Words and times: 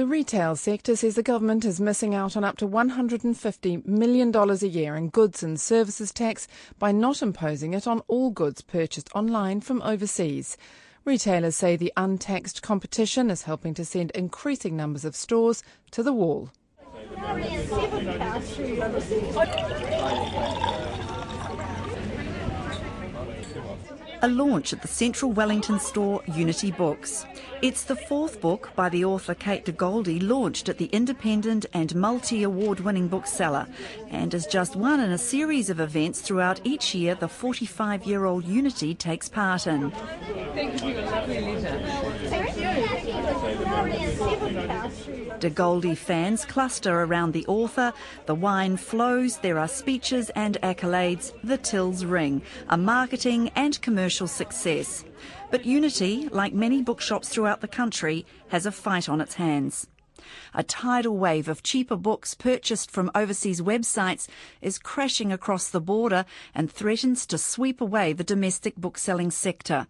The 0.00 0.06
retail 0.06 0.56
sector 0.56 0.96
says 0.96 1.14
the 1.14 1.22
government 1.22 1.62
is 1.66 1.78
missing 1.78 2.14
out 2.14 2.34
on 2.34 2.42
up 2.42 2.56
to 2.56 2.66
$150 2.66 3.86
million 3.86 4.34
a 4.34 4.54
year 4.66 4.96
in 4.96 5.10
goods 5.10 5.42
and 5.42 5.60
services 5.60 6.10
tax 6.10 6.48
by 6.78 6.90
not 6.90 7.20
imposing 7.20 7.74
it 7.74 7.86
on 7.86 8.00
all 8.08 8.30
goods 8.30 8.62
purchased 8.62 9.10
online 9.14 9.60
from 9.60 9.82
overseas. 9.82 10.56
Retailers 11.04 11.54
say 11.54 11.76
the 11.76 11.92
untaxed 11.98 12.62
competition 12.62 13.30
is 13.30 13.42
helping 13.42 13.74
to 13.74 13.84
send 13.84 14.10
increasing 14.12 14.74
numbers 14.74 15.04
of 15.04 15.14
stores 15.14 15.62
to 15.90 16.02
the 16.02 16.14
wall. 16.14 16.50
A 24.22 24.28
launch 24.28 24.74
at 24.74 24.82
the 24.82 24.88
central 24.88 25.32
Wellington 25.32 25.80
store 25.80 26.22
Unity 26.26 26.70
Books. 26.72 27.24
It's 27.62 27.84
the 27.84 27.96
fourth 27.96 28.38
book 28.42 28.70
by 28.76 28.90
the 28.90 29.02
author 29.02 29.34
Kate 29.34 29.64
De 29.64 29.72
Goldi 29.72 30.20
launched 30.20 30.68
at 30.68 30.76
the 30.76 30.90
independent 30.92 31.64
and 31.72 31.94
multi-award 31.94 32.80
winning 32.80 33.08
bookseller 33.08 33.66
and 34.10 34.34
is 34.34 34.44
just 34.44 34.76
one 34.76 35.00
in 35.00 35.12
a 35.12 35.18
series 35.18 35.70
of 35.70 35.80
events 35.80 36.20
throughout 36.20 36.60
each 36.64 36.94
year 36.94 37.14
the 37.14 37.28
45-year-old 37.28 38.44
Unity 38.44 38.94
takes 38.94 39.26
part 39.28 39.66
in. 39.66 39.90
Thank 39.90 40.84
you, 40.84 41.00
lovely 41.00 41.40
De 45.40 45.48
Goldi 45.48 45.96
fans 45.96 46.44
cluster 46.44 47.00
around 47.00 47.32
the 47.32 47.46
author, 47.46 47.94
the 48.26 48.34
wine 48.34 48.76
flows, 48.76 49.38
there 49.38 49.58
are 49.58 49.68
speeches 49.68 50.28
and 50.30 50.58
accolades, 50.62 51.32
the 51.42 51.56
tills 51.56 52.04
ring, 52.04 52.42
a 52.68 52.76
marketing 52.76 53.50
and 53.56 53.80
commercial 53.80 54.09
success. 54.10 55.04
But 55.50 55.64
Unity, 55.64 56.28
like 56.30 56.52
many 56.52 56.82
bookshops 56.82 57.28
throughout 57.28 57.60
the 57.60 57.68
country, 57.68 58.26
has 58.48 58.66
a 58.66 58.72
fight 58.72 59.08
on 59.08 59.20
its 59.20 59.34
hands. 59.34 59.86
A 60.52 60.62
tidal 60.62 61.16
wave 61.16 61.48
of 61.48 61.62
cheaper 61.62 61.96
books 61.96 62.34
purchased 62.34 62.90
from 62.90 63.10
overseas 63.14 63.60
websites 63.60 64.28
is 64.60 64.78
crashing 64.78 65.32
across 65.32 65.68
the 65.68 65.80
border 65.80 66.24
and 66.54 66.70
threatens 66.70 67.24
to 67.26 67.38
sweep 67.38 67.80
away 67.80 68.12
the 68.12 68.24
domestic 68.24 68.76
bookselling 68.76 69.30
sector. 69.30 69.86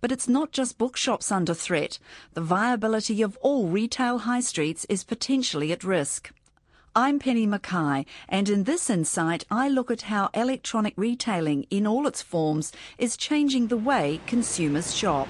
But 0.00 0.12
it's 0.12 0.28
not 0.28 0.52
just 0.52 0.78
bookshops 0.78 1.32
under 1.32 1.54
threat. 1.54 1.98
The 2.34 2.40
viability 2.40 3.22
of 3.22 3.36
all 3.38 3.66
retail 3.66 4.18
high 4.18 4.40
streets 4.40 4.86
is 4.88 5.04
potentially 5.04 5.72
at 5.72 5.84
risk. 5.84 6.32
I'm 6.96 7.18
Penny 7.18 7.44
Mackay, 7.44 8.06
and 8.28 8.48
in 8.48 8.64
this 8.64 8.88
insight, 8.88 9.44
I 9.50 9.68
look 9.68 9.90
at 9.90 10.02
how 10.02 10.30
electronic 10.32 10.94
retailing 10.96 11.66
in 11.68 11.86
all 11.86 12.06
its 12.06 12.22
forms 12.22 12.70
is 12.98 13.16
changing 13.16 13.66
the 13.66 13.76
way 13.76 14.20
consumers 14.26 14.94
shop 14.94 15.28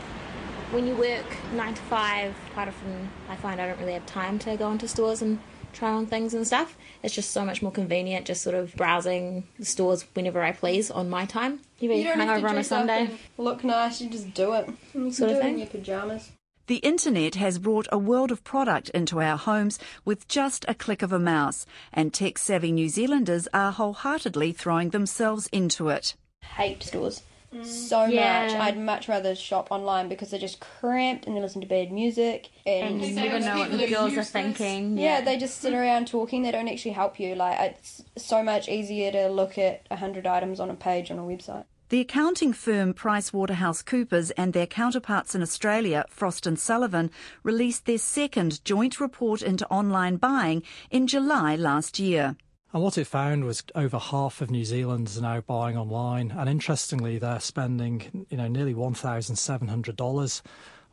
when 0.74 0.88
you 0.88 0.96
work 0.96 1.24
nine 1.54 1.72
to 1.72 1.82
five, 1.82 2.34
quite 2.52 2.66
often 2.66 3.08
I 3.28 3.36
find 3.36 3.60
I 3.60 3.68
don't 3.68 3.78
really 3.78 3.92
have 3.92 4.06
time 4.06 4.40
to 4.40 4.56
go 4.56 4.72
into 4.72 4.88
stores 4.88 5.22
and 5.22 5.38
try 5.72 5.92
on 5.92 6.06
things 6.06 6.34
and 6.34 6.44
stuff. 6.44 6.76
It's 7.02 7.14
just 7.14 7.30
so 7.30 7.44
much 7.44 7.62
more 7.62 7.70
convenient, 7.70 8.26
just 8.26 8.42
sort 8.42 8.56
of 8.56 8.74
browsing 8.74 9.44
the 9.56 9.64
stores 9.64 10.04
whenever 10.14 10.42
I 10.42 10.50
please 10.50 10.90
on 10.90 11.08
my 11.08 11.26
time. 11.26 11.60
You, 11.78 11.92
you 11.92 12.02
don't 12.02 12.18
have 12.18 12.40
to 12.40 12.46
on 12.48 12.58
a 12.58 12.64
Sunday. 12.64 13.10
Look 13.38 13.62
nice, 13.62 14.00
you 14.00 14.10
just 14.10 14.34
do 14.34 14.54
it. 14.54 14.68
You 14.94 15.12
sort 15.12 15.30
of 15.30 15.38
thing. 15.38 15.54
in 15.54 15.58
your 15.60 15.68
pajamas. 15.68 16.32
The 16.66 16.76
internet 16.76 17.34
has 17.34 17.58
brought 17.58 17.86
a 17.92 17.98
world 17.98 18.30
of 18.32 18.42
product 18.42 18.88
into 18.90 19.20
our 19.20 19.36
homes 19.36 19.78
with 20.04 20.26
just 20.28 20.64
a 20.66 20.74
click 20.74 21.02
of 21.02 21.12
a 21.12 21.18
mouse, 21.18 21.66
and 21.92 22.12
tech 22.12 22.38
savvy 22.38 22.72
New 22.72 22.88
Zealanders 22.88 23.46
are 23.52 23.70
wholeheartedly 23.70 24.52
throwing 24.52 24.90
themselves 24.90 25.46
into 25.48 25.90
it. 25.90 26.14
Hate 26.40 26.82
stores 26.82 27.22
mm. 27.54 27.64
so 27.64 28.04
yeah. 28.06 28.46
much. 28.46 28.56
I'd 28.56 28.78
much 28.78 29.08
rather 29.08 29.34
shop 29.34 29.68
online 29.70 30.08
because 30.08 30.30
they're 30.30 30.40
just 30.40 30.60
cramped 30.60 31.26
and 31.26 31.36
they 31.36 31.40
listen 31.40 31.60
to 31.60 31.66
bad 31.66 31.92
music 31.92 32.50
and, 32.66 33.00
and 33.00 33.04
you 33.04 33.14
never 33.14 33.40
know 33.40 33.58
what 33.58 33.70
the 33.70 33.88
girls 33.88 34.16
are 34.16 34.24
thinking. 34.24 34.98
Yeah. 34.98 35.18
yeah. 35.18 35.20
they 35.24 35.36
just 35.36 35.60
sit 35.60 35.72
around 35.72 36.08
talking. 36.08 36.42
They 36.42 36.50
don't 36.50 36.68
actually 36.68 36.92
help 36.92 37.20
you. 37.20 37.34
Like 37.34 37.58
it's 37.60 38.02
so 38.16 38.42
much 38.42 38.68
easier 38.68 39.12
to 39.12 39.28
look 39.28 39.58
at 39.58 39.86
a 39.90 39.96
hundred 39.96 40.26
items 40.26 40.60
on 40.60 40.70
a 40.70 40.74
page 40.74 41.10
on 41.10 41.18
a 41.18 41.22
website. 41.22 41.64
The 41.90 42.00
accounting 42.00 42.54
firm 42.54 42.94
PricewaterhouseCoopers 42.94 44.32
and 44.38 44.54
their 44.54 44.66
counterparts 44.66 45.34
in 45.34 45.42
Australia, 45.42 46.06
Frost 46.08 46.46
and 46.46 46.58
Sullivan, 46.58 47.10
released 47.42 47.84
their 47.84 47.98
second 47.98 48.64
joint 48.64 49.00
report 49.00 49.42
into 49.42 49.68
online 49.68 50.16
buying 50.16 50.62
in 50.90 51.06
July 51.06 51.56
last 51.56 51.98
year. 51.98 52.36
And 52.72 52.82
what 52.82 52.96
it 52.96 53.06
found 53.06 53.44
was 53.44 53.62
over 53.74 53.98
half 53.98 54.40
of 54.40 54.50
New 54.50 54.64
Zealanders 54.64 55.18
are 55.18 55.22
now 55.22 55.42
buying 55.42 55.76
online, 55.76 56.32
and 56.32 56.48
interestingly, 56.48 57.18
they're 57.18 57.38
spending 57.38 58.26
you 58.30 58.36
know 58.38 58.48
nearly 58.48 58.74
one 58.74 58.94
thousand 58.94 59.36
seven 59.36 59.68
hundred 59.68 59.94
dollars 59.96 60.42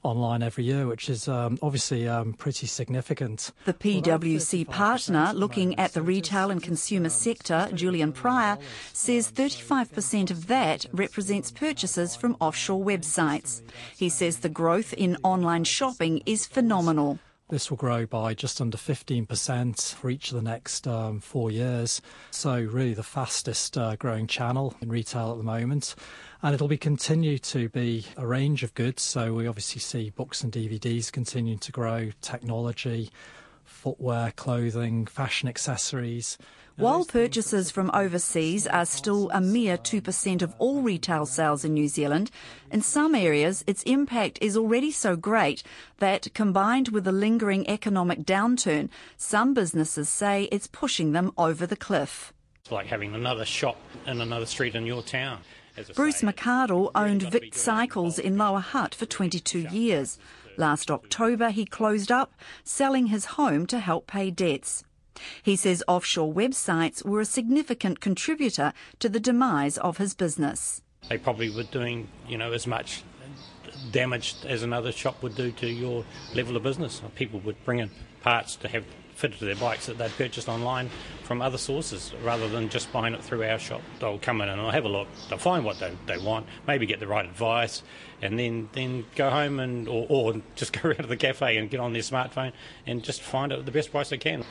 online 0.04 0.44
every 0.44 0.64
year, 0.64 0.88
which 0.88 1.10
is 1.10 1.28
um, 1.28 1.58
obviously 1.62 2.08
um, 2.08 2.34
pretty 2.34 2.68
significant. 2.68 3.52
The 3.66 3.74
PwC 3.74 4.68
partner 4.68 5.32
looking 5.34 5.78
at 5.78 5.94
the 5.94 6.02
retail 6.02 6.52
and 6.52 6.62
consumer 6.62 7.10
sector, 7.10 7.70
Julian 7.74 8.12
Pryor, 8.12 8.58
says 8.94 9.32
35% 9.32 10.32
of 10.32 10.48
that 10.48 10.86
represents 10.92 11.52
purchases 11.52 12.16
from 12.16 12.38
offshore 12.40 12.84
websites. 12.84 13.62
He 13.96 14.10
says 14.10 14.40
the 14.40 14.50
growth 14.50 14.94
in 14.94 15.18
online 15.24 15.64
shopping 15.64 16.22
is 16.26 16.46
phenomenal. 16.46 17.20
This 17.52 17.70
will 17.70 17.76
grow 17.76 18.06
by 18.06 18.34
just 18.34 18.62
under 18.62 18.78
15% 18.78 19.94
for 19.94 20.10
each 20.10 20.30
of 20.30 20.36
the 20.36 20.42
next 20.42 20.88
um, 20.88 21.20
four 21.20 21.52
years. 21.52 22.02
So, 22.32 22.62
really, 22.62 22.94
the 22.94 23.04
fastest 23.04 23.78
uh, 23.78 23.98
growing 23.98 24.26
channel 24.26 24.74
in 24.82 24.88
retail 24.88 25.32
at 25.32 25.38
the 25.38 25.44
moment. 25.44 25.94
And 26.44 26.56
it'll 26.56 26.68
be 26.68 26.78
continue 26.78 27.38
to 27.38 27.70
be 27.70 28.08
a 28.18 28.26
range 28.26 28.64
of 28.64 28.74
goods. 28.74 29.04
So, 29.04 29.34
we 29.34 29.48
obviously 29.48 29.80
see 29.80 30.10
books 30.10 30.44
and 30.44 30.52
DVDs 30.52 31.12
continuing 31.12 31.60
to 31.60 31.72
grow, 31.72 32.12
technology, 32.22 33.12
footwear, 33.64 34.32
clothing, 34.36 35.06
fashion 35.06 35.48
accessories. 35.48 36.38
While 36.78 37.06
purchases 37.06 37.70
from 37.70 37.92
overseas 37.94 38.66
are 38.66 38.86
still 38.86 39.30
a 39.32 39.42
mere 39.42 39.78
2% 39.78 40.42
of 40.42 40.56
all 40.58 40.82
retail 40.82 41.28
sales 41.28 41.64
in 41.64 41.76
New 41.76 41.88
Zealand, 41.88 42.32
in 42.72 42.82
some 42.82 43.14
areas 43.14 43.64
its 43.68 43.84
impact 43.84 44.40
is 44.42 44.58
already 44.58 44.92
so 44.92 45.16
great 45.16 45.62
that, 46.00 46.34
combined 46.34 46.90
with 46.90 47.04
the 47.04 47.12
lingering 47.12 47.70
economic 47.70 48.24
downturn, 48.24 48.90
some 49.16 49.54
businesses 49.54 50.10
say 50.10 50.46
it's 50.52 50.66
pushing 50.66 51.12
them 51.12 51.32
over 51.38 51.68
the 51.68 51.76
cliff. 51.76 52.34
It's 52.62 52.72
like 52.72 52.88
having 52.88 53.14
another 53.14 53.46
shop 53.46 53.78
in 54.08 54.20
another 54.22 54.48
street 54.48 54.74
in 54.74 54.88
your 54.88 55.04
town. 55.04 55.42
Bruce 55.96 56.22
McCardle 56.22 56.92
owned 56.96 57.24
Vic 57.24 57.56
Cycles 57.56 58.20
in 58.20 58.38
Lower 58.38 58.60
Hutt 58.60 58.94
for 58.94 59.06
22 59.06 59.68
years. 59.72 60.18
Last 60.58 60.92
October, 60.92 61.50
he 61.50 61.66
closed 61.66 62.12
up, 62.12 62.34
selling 62.64 63.08
his 63.08 63.26
home 63.26 63.66
to 63.68 63.80
help 63.80 64.08
pay 64.08 64.32
debts. 64.32 64.84
He 65.44 65.56
says 65.56 65.84
offshore 65.88 66.34
websites 66.34 67.06
were 67.06 67.22
a 67.22 67.26
significant 67.26 68.00
contributor 68.00 68.74
to 69.00 69.10
the 69.10 69.20
demise 69.20 69.78
of 69.78 69.98
his 69.98 70.14
business. 70.14 70.82
They 71.10 71.18
probably 71.18 71.50
were 71.50 71.64
doing, 71.64 72.10
you 72.28 72.38
know, 72.38 72.52
as 72.52 72.68
much 72.68 73.04
damage 73.92 74.36
as 74.46 74.64
another 74.64 74.92
shop 74.92 75.24
would 75.24 75.36
do 75.36 75.52
to 75.52 75.68
your 75.68 76.06
level 76.36 76.56
of 76.56 76.64
business. 76.64 77.02
People 77.16 77.40
would 77.42 77.64
bring 77.66 77.80
in 77.80 77.90
parts 78.22 78.56
to 78.58 78.68
have 78.68 78.84
fitted 79.22 79.40
to 79.40 79.46
their 79.46 79.56
bikes 79.56 79.86
that 79.86 79.98
they'd 79.98 80.12
purchased 80.18 80.50
online 80.50 80.90
from 81.24 81.42
other 81.42 81.58
sources 81.58 82.14
rather 82.24 82.50
than 82.50 82.68
just 82.70 82.92
buying 82.92 83.14
it 83.14 83.24
through 83.24 83.44
our 83.44 83.60
shop. 83.60 83.82
They'll 84.00 84.18
come 84.18 84.42
in 84.42 84.50
and 84.50 84.60
they'll 84.60 84.72
have 84.72 84.86
a 84.86 84.90
look, 84.90 85.08
they'll 85.30 85.38
find 85.38 85.64
what 85.64 85.80
they, 85.80 85.96
they 86.08 86.18
want, 86.18 86.48
maybe 86.68 86.86
get 86.86 87.00
the 87.00 87.08
right 87.08 87.26
advice, 87.26 87.84
and 88.22 88.38
then, 88.38 88.70
then 88.74 89.06
go 89.16 89.30
home 89.30 89.60
and 89.60 89.88
or, 89.88 90.08
or 90.10 90.34
just 90.56 90.74
go 90.82 90.90
around 90.90 91.04
to 91.04 91.08
the 91.08 91.18
cafe 91.18 91.58
and 91.58 91.70
get 91.70 91.80
on 91.80 91.94
their 91.94 92.02
smartphone 92.02 92.52
and 92.86 93.04
just 93.04 93.22
find 93.22 93.52
the 93.52 93.72
best 93.72 93.92
price 93.92 94.10
they 94.10 94.18
can 94.18 94.44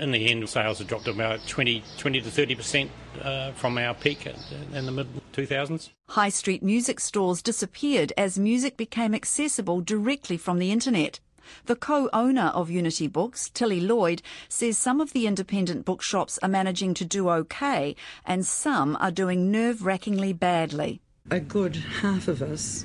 in 0.00 0.12
the 0.12 0.30
end, 0.30 0.48
sales 0.48 0.78
have 0.78 0.88
dropped 0.88 1.06
about 1.06 1.46
20, 1.46 1.84
20 1.98 2.20
to 2.22 2.30
30 2.30 2.54
percent 2.54 2.90
uh, 3.22 3.52
from 3.52 3.76
our 3.78 3.94
peak 3.94 4.26
in 4.72 4.86
the 4.86 4.92
mid 4.92 5.06
2000s. 5.32 5.90
High 6.08 6.30
street 6.30 6.62
music 6.62 6.98
stores 6.98 7.42
disappeared 7.42 8.12
as 8.16 8.38
music 8.38 8.76
became 8.76 9.14
accessible 9.14 9.80
directly 9.80 10.36
from 10.36 10.58
the 10.58 10.72
internet. 10.72 11.20
The 11.66 11.76
co-owner 11.76 12.52
of 12.54 12.70
Unity 12.70 13.06
Books, 13.06 13.48
Tilly 13.50 13.80
Lloyd, 13.80 14.22
says 14.48 14.78
some 14.78 15.00
of 15.00 15.12
the 15.12 15.26
independent 15.26 15.84
bookshops 15.84 16.38
are 16.42 16.48
managing 16.48 16.94
to 16.94 17.04
do 17.04 17.28
okay 17.30 17.96
and 18.24 18.44
some 18.46 18.96
are 19.00 19.10
doing 19.10 19.50
nerve-wrackingly 19.50 20.32
badly. 20.32 21.00
A 21.30 21.40
good 21.40 21.76
half 21.76 22.28
of 22.28 22.42
us 22.42 22.84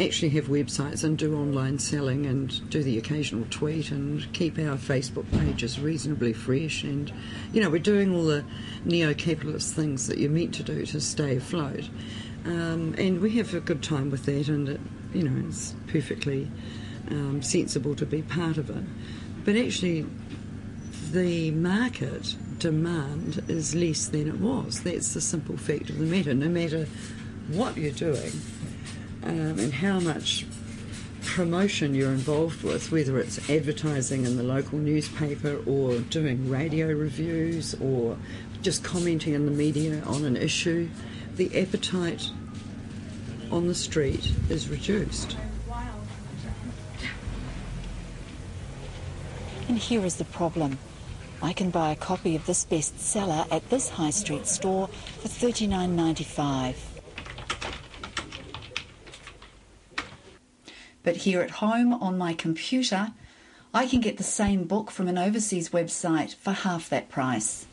actually 0.00 0.28
have 0.28 0.46
websites 0.46 1.02
and 1.02 1.18
do 1.18 1.36
online 1.36 1.78
selling 1.78 2.24
and 2.26 2.70
do 2.70 2.82
the 2.82 2.98
occasional 2.98 3.44
tweet 3.50 3.90
and 3.90 4.32
keep 4.32 4.56
our 4.58 4.76
Facebook 4.76 5.28
pages 5.32 5.80
reasonably 5.80 6.32
fresh. 6.32 6.84
And, 6.84 7.12
you 7.52 7.60
know, 7.60 7.68
we're 7.68 7.80
doing 7.80 8.14
all 8.14 8.24
the 8.24 8.44
neo 8.84 9.12
capitalist 9.12 9.74
things 9.74 10.06
that 10.06 10.18
you're 10.18 10.30
meant 10.30 10.54
to 10.54 10.62
do 10.62 10.86
to 10.86 11.00
stay 11.00 11.36
afloat. 11.36 11.88
Um, 12.44 12.94
and 12.96 13.20
we 13.20 13.30
have 13.38 13.52
a 13.54 13.60
good 13.60 13.82
time 13.82 14.10
with 14.10 14.24
that, 14.26 14.48
and 14.48 14.68
it, 14.68 14.80
you 15.12 15.24
know, 15.24 15.48
it's 15.48 15.74
perfectly 15.88 16.48
um, 17.10 17.42
sensible 17.42 17.94
to 17.96 18.06
be 18.06 18.22
part 18.22 18.56
of 18.56 18.70
it. 18.70 18.84
But 19.44 19.56
actually, 19.56 20.06
the 21.12 21.50
market 21.52 22.36
demand 22.58 23.42
is 23.48 23.74
less 23.74 24.08
than 24.08 24.28
it 24.28 24.40
was. 24.40 24.82
That's 24.82 25.14
the 25.14 25.20
simple 25.20 25.56
fact 25.56 25.90
of 25.90 25.98
the 25.98 26.04
matter. 26.04 26.34
No 26.34 26.48
matter 26.48 26.86
what 27.48 27.76
you're 27.76 27.92
doing, 27.92 28.32
um, 29.22 29.58
and 29.58 29.72
how 29.72 30.00
much 30.00 30.46
promotion 31.22 31.94
you're 31.94 32.10
involved 32.10 32.62
with, 32.62 32.90
whether 32.90 33.18
it's 33.18 33.50
advertising 33.50 34.24
in 34.24 34.36
the 34.36 34.42
local 34.42 34.78
newspaper 34.78 35.60
or 35.66 35.98
doing 35.98 36.48
radio 36.48 36.88
reviews 36.88 37.74
or 37.80 38.16
just 38.62 38.82
commenting 38.82 39.34
in 39.34 39.44
the 39.44 39.52
media 39.52 40.02
on 40.04 40.24
an 40.24 40.36
issue, 40.36 40.88
the 41.36 41.60
appetite 41.60 42.30
on 43.50 43.66
the 43.66 43.74
street 43.74 44.32
is 44.48 44.68
reduced. 44.68 45.36
And 49.68 49.78
here 49.78 50.04
is 50.04 50.16
the 50.16 50.24
problem. 50.24 50.78
I 51.40 51.52
can 51.52 51.70
buy 51.70 51.92
a 51.92 51.96
copy 51.96 52.34
of 52.34 52.46
this 52.46 52.64
bestseller 52.64 53.46
at 53.52 53.70
this 53.70 53.90
high 53.90 54.10
street 54.10 54.48
store 54.48 54.88
for 54.88 55.28
$39.95. 55.28 56.74
But 61.04 61.16
here 61.18 61.40
at 61.42 61.50
home 61.50 61.92
on 61.94 62.18
my 62.18 62.34
computer, 62.34 63.12
I 63.72 63.86
can 63.86 64.00
get 64.00 64.16
the 64.16 64.24
same 64.24 64.64
book 64.64 64.90
from 64.90 65.06
an 65.06 65.16
overseas 65.16 65.68
website 65.68 66.34
for 66.34 66.50
half 66.50 66.88
that 66.88 67.08
price. 67.08 67.67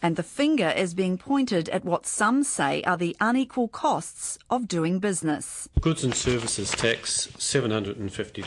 And 0.00 0.16
the 0.16 0.22
finger 0.22 0.68
is 0.68 0.94
being 0.94 1.18
pointed 1.18 1.68
at 1.70 1.84
what 1.84 2.06
some 2.06 2.44
say 2.44 2.82
are 2.84 2.96
the 2.96 3.16
unequal 3.20 3.68
costs 3.68 4.38
of 4.48 4.68
doing 4.68 4.98
business. 5.00 5.68
Goods 5.80 6.04
and 6.04 6.14
services 6.14 6.70
tax, 6.70 7.28
$750. 7.38 8.42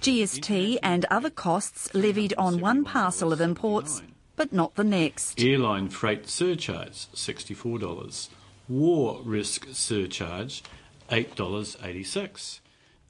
GST 0.00 0.78
and 0.82 1.04
other 1.10 1.30
costs 1.30 1.92
levied 1.94 2.34
on 2.38 2.60
one 2.60 2.84
parcel 2.84 3.32
of 3.32 3.40
imports, 3.40 4.02
but 4.36 4.52
not 4.52 4.76
the 4.76 4.84
next. 4.84 5.42
Airline 5.42 5.88
freight 5.88 6.28
surcharge, 6.28 7.08
$64. 7.14 8.28
War 8.68 9.20
risk 9.24 9.66
surcharge, 9.72 10.62
$8.86. 11.10 12.60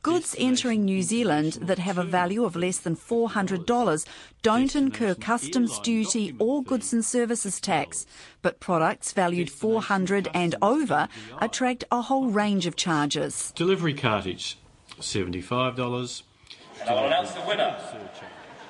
Goods 0.06 0.37
entering 0.38 0.85
New 0.85 1.03
Zealand 1.03 1.55
that 1.55 1.81
have 1.81 1.99
a 1.99 2.05
value 2.05 2.44
of 2.44 2.55
less 2.55 2.79
than 2.79 2.94
$400 2.94 4.06
don't 4.41 4.76
incur 4.76 5.17
customs 5.17 5.81
duty 5.81 6.32
or 6.38 6.62
goods 6.62 6.93
and 6.93 7.05
services 7.05 7.61
tax, 7.61 8.06
but 8.41 8.61
products 8.61 9.11
valued 9.11 9.50
400 9.50 10.29
and 10.32 10.55
over 10.62 11.08
attract 11.41 11.82
a 11.91 12.03
whole 12.03 12.29
range 12.31 12.67
of 12.67 12.76
charges. 12.76 13.53
Delivery 13.56 13.94
cartage, 13.94 14.58
$75. 15.00 16.23
And 16.82 16.88
I 16.88 16.93
will 16.93 17.06
announce 17.08 17.32
the 17.32 17.41
winner. 17.41 17.76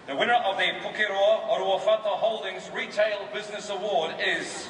The 0.06 0.17
winner 0.17 0.41
of 0.43 0.56
the 0.56 0.62
Pukeroa 0.62 1.50
Oruawhata 1.50 2.17
Holdings 2.17 2.71
Retail 2.75 3.29
Business 3.35 3.69
Award 3.69 4.15
is 4.27 4.69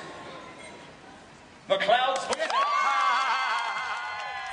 McLeod's 1.71 2.27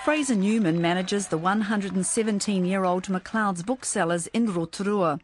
Fraser 0.04 0.36
Newman 0.36 0.82
manages 0.82 1.30
the 1.30 1.38
117 1.38 2.66
year 2.66 2.84
old 2.84 3.06
McLeod's 3.06 3.64
booksellers 3.64 4.28
in 4.28 4.54
Rotorua. 4.54 5.18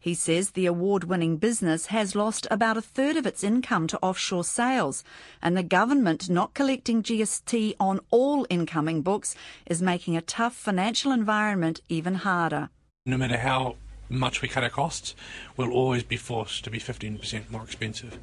He 0.00 0.14
says 0.14 0.52
the 0.52 0.64
award 0.64 1.04
winning 1.04 1.36
business 1.36 1.86
has 1.86 2.14
lost 2.14 2.46
about 2.50 2.78
a 2.78 2.80
third 2.80 3.18
of 3.18 3.26
its 3.26 3.44
income 3.44 3.86
to 3.88 3.98
offshore 4.00 4.44
sales, 4.44 5.04
and 5.42 5.54
the 5.54 5.62
government 5.62 6.30
not 6.30 6.54
collecting 6.54 7.02
GST 7.02 7.74
on 7.78 8.00
all 8.10 8.46
incoming 8.48 9.02
books 9.02 9.34
is 9.66 9.82
making 9.82 10.16
a 10.16 10.22
tough 10.22 10.54
financial 10.54 11.12
environment 11.12 11.82
even 11.90 12.14
harder. 12.14 12.70
No 13.04 13.18
matter 13.18 13.36
how 13.36 13.76
much 14.08 14.40
we 14.40 14.48
cut 14.48 14.64
our 14.64 14.70
costs, 14.70 15.14
we'll 15.58 15.72
always 15.72 16.04
be 16.04 16.16
forced 16.16 16.64
to 16.64 16.70
be 16.70 16.78
15% 16.78 17.50
more 17.50 17.64
expensive 17.64 18.18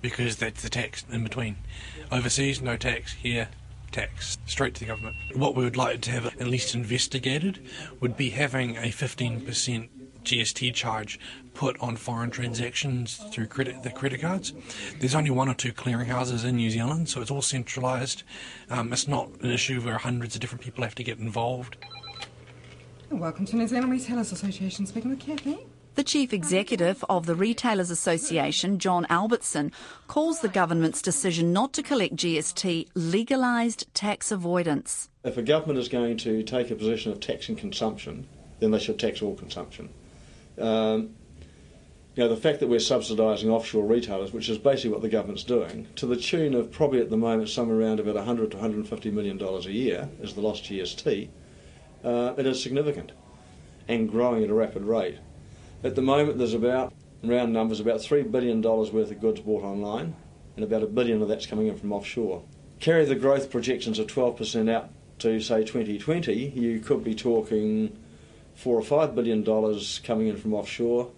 because 0.00 0.36
that's 0.36 0.62
the 0.62 0.68
tax 0.68 1.04
in 1.12 1.22
between. 1.22 1.56
Overseas, 2.10 2.60
no 2.60 2.76
tax. 2.76 3.12
Here, 3.12 3.48
tax 3.92 4.38
straight 4.46 4.74
to 4.74 4.80
the 4.80 4.86
government. 4.86 5.16
What 5.34 5.54
we 5.54 5.64
would 5.64 5.76
like 5.76 6.00
to 6.02 6.10
have 6.10 6.26
at 6.26 6.46
least 6.46 6.74
investigated 6.74 7.60
would 8.00 8.16
be 8.16 8.30
having 8.30 8.76
a 8.76 8.88
15% 8.88 9.88
GST 10.24 10.74
charge 10.74 11.18
put 11.54 11.78
on 11.80 11.96
foreign 11.96 12.30
transactions 12.30 13.16
through 13.30 13.46
credit 13.46 13.82
the 13.82 13.90
credit 13.90 14.20
cards. 14.20 14.52
There's 14.98 15.14
only 15.14 15.30
one 15.30 15.48
or 15.48 15.54
two 15.54 15.72
clearinghouses 15.72 16.44
in 16.44 16.56
New 16.56 16.70
Zealand, 16.70 17.08
so 17.08 17.20
it's 17.20 17.30
all 17.30 17.42
centralised. 17.42 18.22
Um, 18.70 18.92
it's 18.92 19.08
not 19.08 19.28
an 19.42 19.50
issue 19.50 19.80
where 19.80 19.98
hundreds 19.98 20.34
of 20.34 20.40
different 20.40 20.62
people 20.62 20.84
have 20.84 20.94
to 20.94 21.04
get 21.04 21.18
involved. 21.18 21.76
Welcome 23.10 23.44
to 23.46 23.56
New 23.56 23.68
Zealand 23.68 23.92
Retailers 23.92 24.32
Association. 24.32 24.86
Speaking 24.86 25.10
with 25.10 25.20
Kathy. 25.20 25.66
The 25.94 26.04
chief 26.04 26.32
executive 26.32 27.04
of 27.10 27.26
the 27.26 27.34
Retailers 27.34 27.90
Association, 27.90 28.78
John 28.78 29.06
Albertson, 29.10 29.72
calls 30.08 30.40
the 30.40 30.48
government's 30.48 31.02
decision 31.02 31.52
not 31.52 31.74
to 31.74 31.82
collect 31.82 32.16
GST 32.16 32.88
legalised 32.94 33.94
tax 33.94 34.32
avoidance. 34.32 35.10
If 35.22 35.36
a 35.36 35.42
government 35.42 35.78
is 35.78 35.90
going 35.90 36.16
to 36.18 36.42
take 36.44 36.70
a 36.70 36.76
position 36.76 37.12
of 37.12 37.20
taxing 37.20 37.56
consumption, 37.56 38.26
then 38.60 38.70
they 38.70 38.78
should 38.78 38.98
tax 38.98 39.20
all 39.20 39.34
consumption. 39.34 39.90
Um, 40.58 41.10
you 42.14 42.22
know, 42.22 42.28
the 42.28 42.36
fact 42.36 42.60
that 42.60 42.68
we're 42.68 42.78
subsidising 42.78 43.50
offshore 43.50 43.84
retailers, 43.84 44.32
which 44.32 44.48
is 44.48 44.56
basically 44.56 44.92
what 44.92 45.02
the 45.02 45.10
government's 45.10 45.44
doing, 45.44 45.88
to 45.96 46.06
the 46.06 46.16
tune 46.16 46.54
of 46.54 46.72
probably 46.72 47.00
at 47.00 47.10
the 47.10 47.18
moment 47.18 47.50
somewhere 47.50 47.78
around 47.78 48.00
about 48.00 48.14
100 48.14 48.50
to 48.52 48.56
150 48.56 49.10
million 49.10 49.36
dollars 49.36 49.66
a 49.66 49.72
year 49.72 50.08
is 50.22 50.32
the 50.32 50.40
lost 50.40 50.64
GST, 50.64 51.28
uh, 52.02 52.32
it 52.38 52.46
is 52.46 52.62
significant 52.62 53.12
and 53.88 54.10
growing 54.10 54.42
at 54.42 54.48
a 54.48 54.54
rapid 54.54 54.84
rate. 54.84 55.18
At 55.84 55.96
the 55.96 56.02
moment, 56.02 56.38
there's 56.38 56.54
about, 56.54 56.92
round 57.24 57.52
numbers, 57.52 57.80
about 57.80 57.98
$3 57.98 58.30
billion 58.30 58.62
worth 58.62 58.94
of 58.94 59.20
goods 59.20 59.40
bought 59.40 59.64
online, 59.64 60.14
and 60.54 60.64
about 60.64 60.84
a 60.84 60.86
billion 60.86 61.22
of 61.22 61.28
that's 61.28 61.46
coming 61.46 61.66
in 61.66 61.76
from 61.76 61.92
offshore. 61.92 62.44
Carry 62.78 63.04
the 63.04 63.16
growth 63.16 63.50
projections 63.50 63.98
of 63.98 64.06
12% 64.06 64.70
out 64.70 64.90
to, 65.18 65.40
say, 65.40 65.64
2020, 65.64 66.50
you 66.50 66.78
could 66.78 67.02
be 67.02 67.14
talking 67.14 67.96
four 68.54 68.76
or 68.76 68.82
five 68.82 69.14
billion 69.14 69.42
dollars 69.42 70.00
coming 70.04 70.28
in 70.28 70.36
from 70.36 70.54
offshore. 70.54 71.10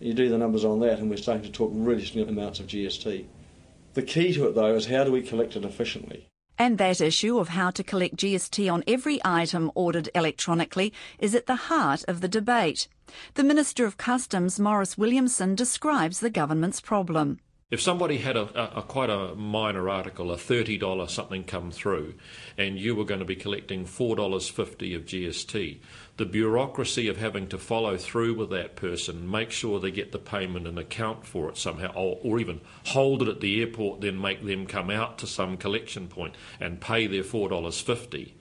You 0.00 0.14
do 0.14 0.28
the 0.28 0.38
numbers 0.38 0.64
on 0.64 0.80
that, 0.80 0.98
and 0.98 1.08
we're 1.10 1.16
starting 1.16 1.44
to 1.44 1.52
talk 1.52 1.70
really 1.72 2.04
significant 2.04 2.38
amounts 2.38 2.58
of 2.58 2.66
GST. 2.66 3.26
The 3.94 4.02
key 4.02 4.32
to 4.34 4.48
it, 4.48 4.54
though, 4.54 4.74
is 4.74 4.86
how 4.86 5.04
do 5.04 5.12
we 5.12 5.22
collect 5.22 5.56
it 5.56 5.64
efficiently? 5.64 6.29
And 6.60 6.76
that 6.76 7.00
issue 7.00 7.38
of 7.38 7.48
how 7.48 7.70
to 7.70 7.82
collect 7.82 8.16
GST 8.16 8.70
on 8.70 8.84
every 8.86 9.18
item 9.24 9.72
ordered 9.74 10.10
electronically 10.14 10.92
is 11.18 11.34
at 11.34 11.46
the 11.46 11.54
heart 11.54 12.04
of 12.06 12.20
the 12.20 12.28
debate. 12.28 12.86
The 13.32 13.42
Minister 13.42 13.86
of 13.86 13.96
Customs, 13.96 14.60
Maurice 14.60 14.98
Williamson, 14.98 15.54
describes 15.54 16.20
the 16.20 16.28
government's 16.28 16.82
problem. 16.82 17.40
If 17.70 17.80
somebody 17.80 18.18
had 18.18 18.36
a, 18.36 18.48
a, 18.60 18.78
a, 18.78 18.82
quite 18.82 19.10
a 19.10 19.36
minor 19.36 19.88
article, 19.88 20.32
a 20.32 20.36
thirty 20.36 20.76
dollar 20.76 21.06
something 21.06 21.44
come 21.44 21.70
through, 21.70 22.14
and 22.58 22.76
you 22.76 22.96
were 22.96 23.04
going 23.04 23.20
to 23.20 23.24
be 23.24 23.36
collecting 23.36 23.84
four 23.86 24.16
dollars 24.16 24.48
fifty 24.48 24.92
of 24.92 25.04
GST, 25.04 25.78
the 26.16 26.26
bureaucracy 26.26 27.06
of 27.06 27.18
having 27.18 27.46
to 27.46 27.58
follow 27.58 27.96
through 27.96 28.34
with 28.34 28.50
that 28.50 28.74
person, 28.74 29.30
make 29.30 29.52
sure 29.52 29.78
they 29.78 29.92
get 29.92 30.10
the 30.10 30.18
payment 30.18 30.66
and 30.66 30.80
account 30.80 31.24
for 31.24 31.48
it 31.48 31.56
somehow, 31.56 31.92
or, 31.92 32.18
or 32.24 32.40
even 32.40 32.60
hold 32.86 33.22
it 33.22 33.28
at 33.28 33.40
the 33.40 33.60
airport, 33.60 34.00
then 34.00 34.20
make 34.20 34.44
them 34.44 34.66
come 34.66 34.90
out 34.90 35.18
to 35.18 35.28
some 35.28 35.56
collection 35.56 36.08
point 36.08 36.34
and 36.58 36.80
pay 36.80 37.06
their 37.06 37.22
four 37.22 37.48
dollars 37.48 37.80
fifty 37.80 38.34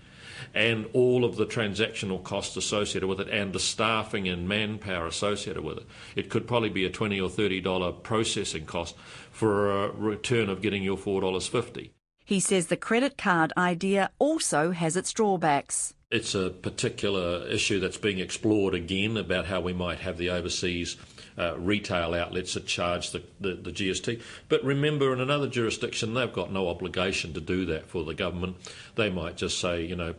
and 0.53 0.87
all 0.93 1.25
of 1.25 1.35
the 1.35 1.45
transactional 1.45 2.23
costs 2.23 2.57
associated 2.57 3.07
with 3.07 3.19
it 3.19 3.29
and 3.29 3.53
the 3.53 3.59
staffing 3.59 4.27
and 4.27 4.47
manpower 4.47 5.07
associated 5.07 5.63
with 5.63 5.77
it. 5.77 5.85
It 6.15 6.29
could 6.29 6.47
probably 6.47 6.69
be 6.69 6.85
a 6.85 6.89
twenty 6.89 7.19
or 7.19 7.29
thirty 7.29 7.61
dollar 7.61 7.91
processing 7.91 8.65
cost 8.65 8.95
for 9.31 9.71
a 9.85 9.91
return 9.91 10.49
of 10.49 10.61
getting 10.61 10.83
your 10.83 10.97
four 10.97 11.21
dollars 11.21 11.47
fifty. 11.47 11.93
He 12.25 12.39
says 12.39 12.67
the 12.67 12.77
credit 12.77 13.17
card 13.17 13.51
idea 13.57 14.11
also 14.19 14.69
has 14.69 14.95
its 14.95 15.11
drawbacks. 15.13 15.95
It's 16.11 16.35
a 16.35 16.51
particular 16.51 17.47
issue 17.47 17.79
that's 17.79 17.97
being 17.97 18.19
explored 18.19 18.75
again 18.75 19.17
about 19.17 19.47
how 19.47 19.61
we 19.61 19.73
might 19.73 19.99
have 20.01 20.17
the 20.17 20.29
overseas 20.29 20.95
uh, 21.39 21.57
retail 21.57 22.13
outlets 22.13 22.53
that 22.53 22.67
charge 22.67 23.11
the, 23.11 23.23
the, 23.39 23.55
the, 23.55 23.71
GST. 23.71 24.21
But 24.47 24.63
remember, 24.63 25.13
in 25.13 25.21
another 25.21 25.47
jurisdiction, 25.47 26.13
they've 26.13 26.31
got 26.31 26.51
no 26.51 26.67
obligation 26.67 27.33
to 27.33 27.41
do 27.41 27.65
that 27.65 27.89
for 27.89 28.03
the 28.03 28.13
government. 28.13 28.57
They 28.95 29.09
might 29.09 29.37
just 29.37 29.59
say, 29.59 29.85
you 29.85 29.95
know, 29.95 30.15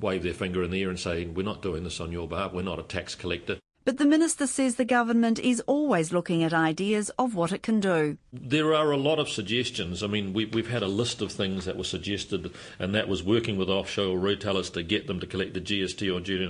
wave 0.00 0.22
their 0.22 0.34
finger 0.34 0.62
in 0.62 0.70
the 0.70 0.82
air 0.82 0.88
and 0.88 0.98
say, 0.98 1.26
We're 1.26 1.42
not 1.42 1.62
doing 1.62 1.84
this 1.84 2.00
on 2.00 2.12
your 2.12 2.28
behalf, 2.28 2.52
we're 2.52 2.62
not 2.62 2.78
a 2.78 2.84
tax 2.84 3.14
collector. 3.14 3.58
But 3.82 3.96
the 3.96 4.04
minister 4.04 4.46
says 4.46 4.76
the 4.76 4.84
government 4.84 5.38
is 5.38 5.62
always 5.66 6.12
looking 6.12 6.44
at 6.44 6.52
ideas 6.52 7.10
of 7.18 7.34
what 7.34 7.50
it 7.50 7.62
can 7.62 7.80
do. 7.80 8.18
There 8.30 8.74
are 8.74 8.90
a 8.90 8.98
lot 8.98 9.18
of 9.18 9.30
suggestions. 9.30 10.02
I 10.02 10.06
mean, 10.06 10.34
we, 10.34 10.44
have 10.54 10.68
had 10.68 10.82
a 10.82 10.86
list 10.86 11.22
of 11.22 11.32
things 11.32 11.64
that 11.64 11.78
were 11.78 11.84
suggested, 11.84 12.52
and 12.78 12.94
that 12.94 13.08
was 13.08 13.22
working 13.22 13.56
with 13.56 13.70
offshore 13.70 14.18
retailers 14.18 14.68
to 14.70 14.82
get 14.82 15.06
them 15.06 15.18
to 15.20 15.26
collect 15.26 15.54
the 15.54 15.62
GST 15.62 16.14
or 16.14 16.20
duty 16.20 16.46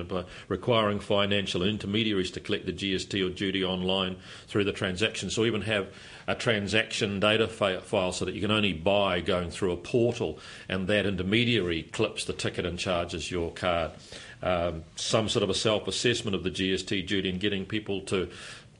requiring 0.48 0.98
financial 0.98 1.62
intermediaries 1.62 2.32
to 2.32 2.40
collect 2.40 2.66
the 2.66 2.72
GST 2.72 3.24
or 3.24 3.30
duty 3.30 3.62
online 3.62 4.16
through 4.48 4.64
the 4.64 4.72
transaction. 4.72 5.30
So, 5.30 5.44
even 5.44 5.62
have 5.62 5.86
a 6.30 6.34
transaction 6.34 7.20
data 7.20 7.48
file 7.48 8.12
so 8.12 8.24
that 8.24 8.34
you 8.34 8.40
can 8.40 8.50
only 8.50 8.72
buy 8.72 9.20
going 9.20 9.50
through 9.50 9.72
a 9.72 9.76
portal, 9.76 10.38
and 10.68 10.86
that 10.88 11.06
intermediary 11.06 11.82
clips 11.82 12.24
the 12.24 12.32
ticket 12.32 12.64
and 12.64 12.78
charges 12.78 13.30
your 13.30 13.50
card 13.52 13.92
um, 14.42 14.84
some 14.96 15.28
sort 15.28 15.42
of 15.42 15.50
a 15.50 15.54
self-assessment 15.54 16.34
of 16.34 16.42
the 16.42 16.50
GST 16.50 17.06
duty 17.06 17.28
and 17.28 17.40
getting 17.40 17.66
people 17.66 18.00
to 18.02 18.28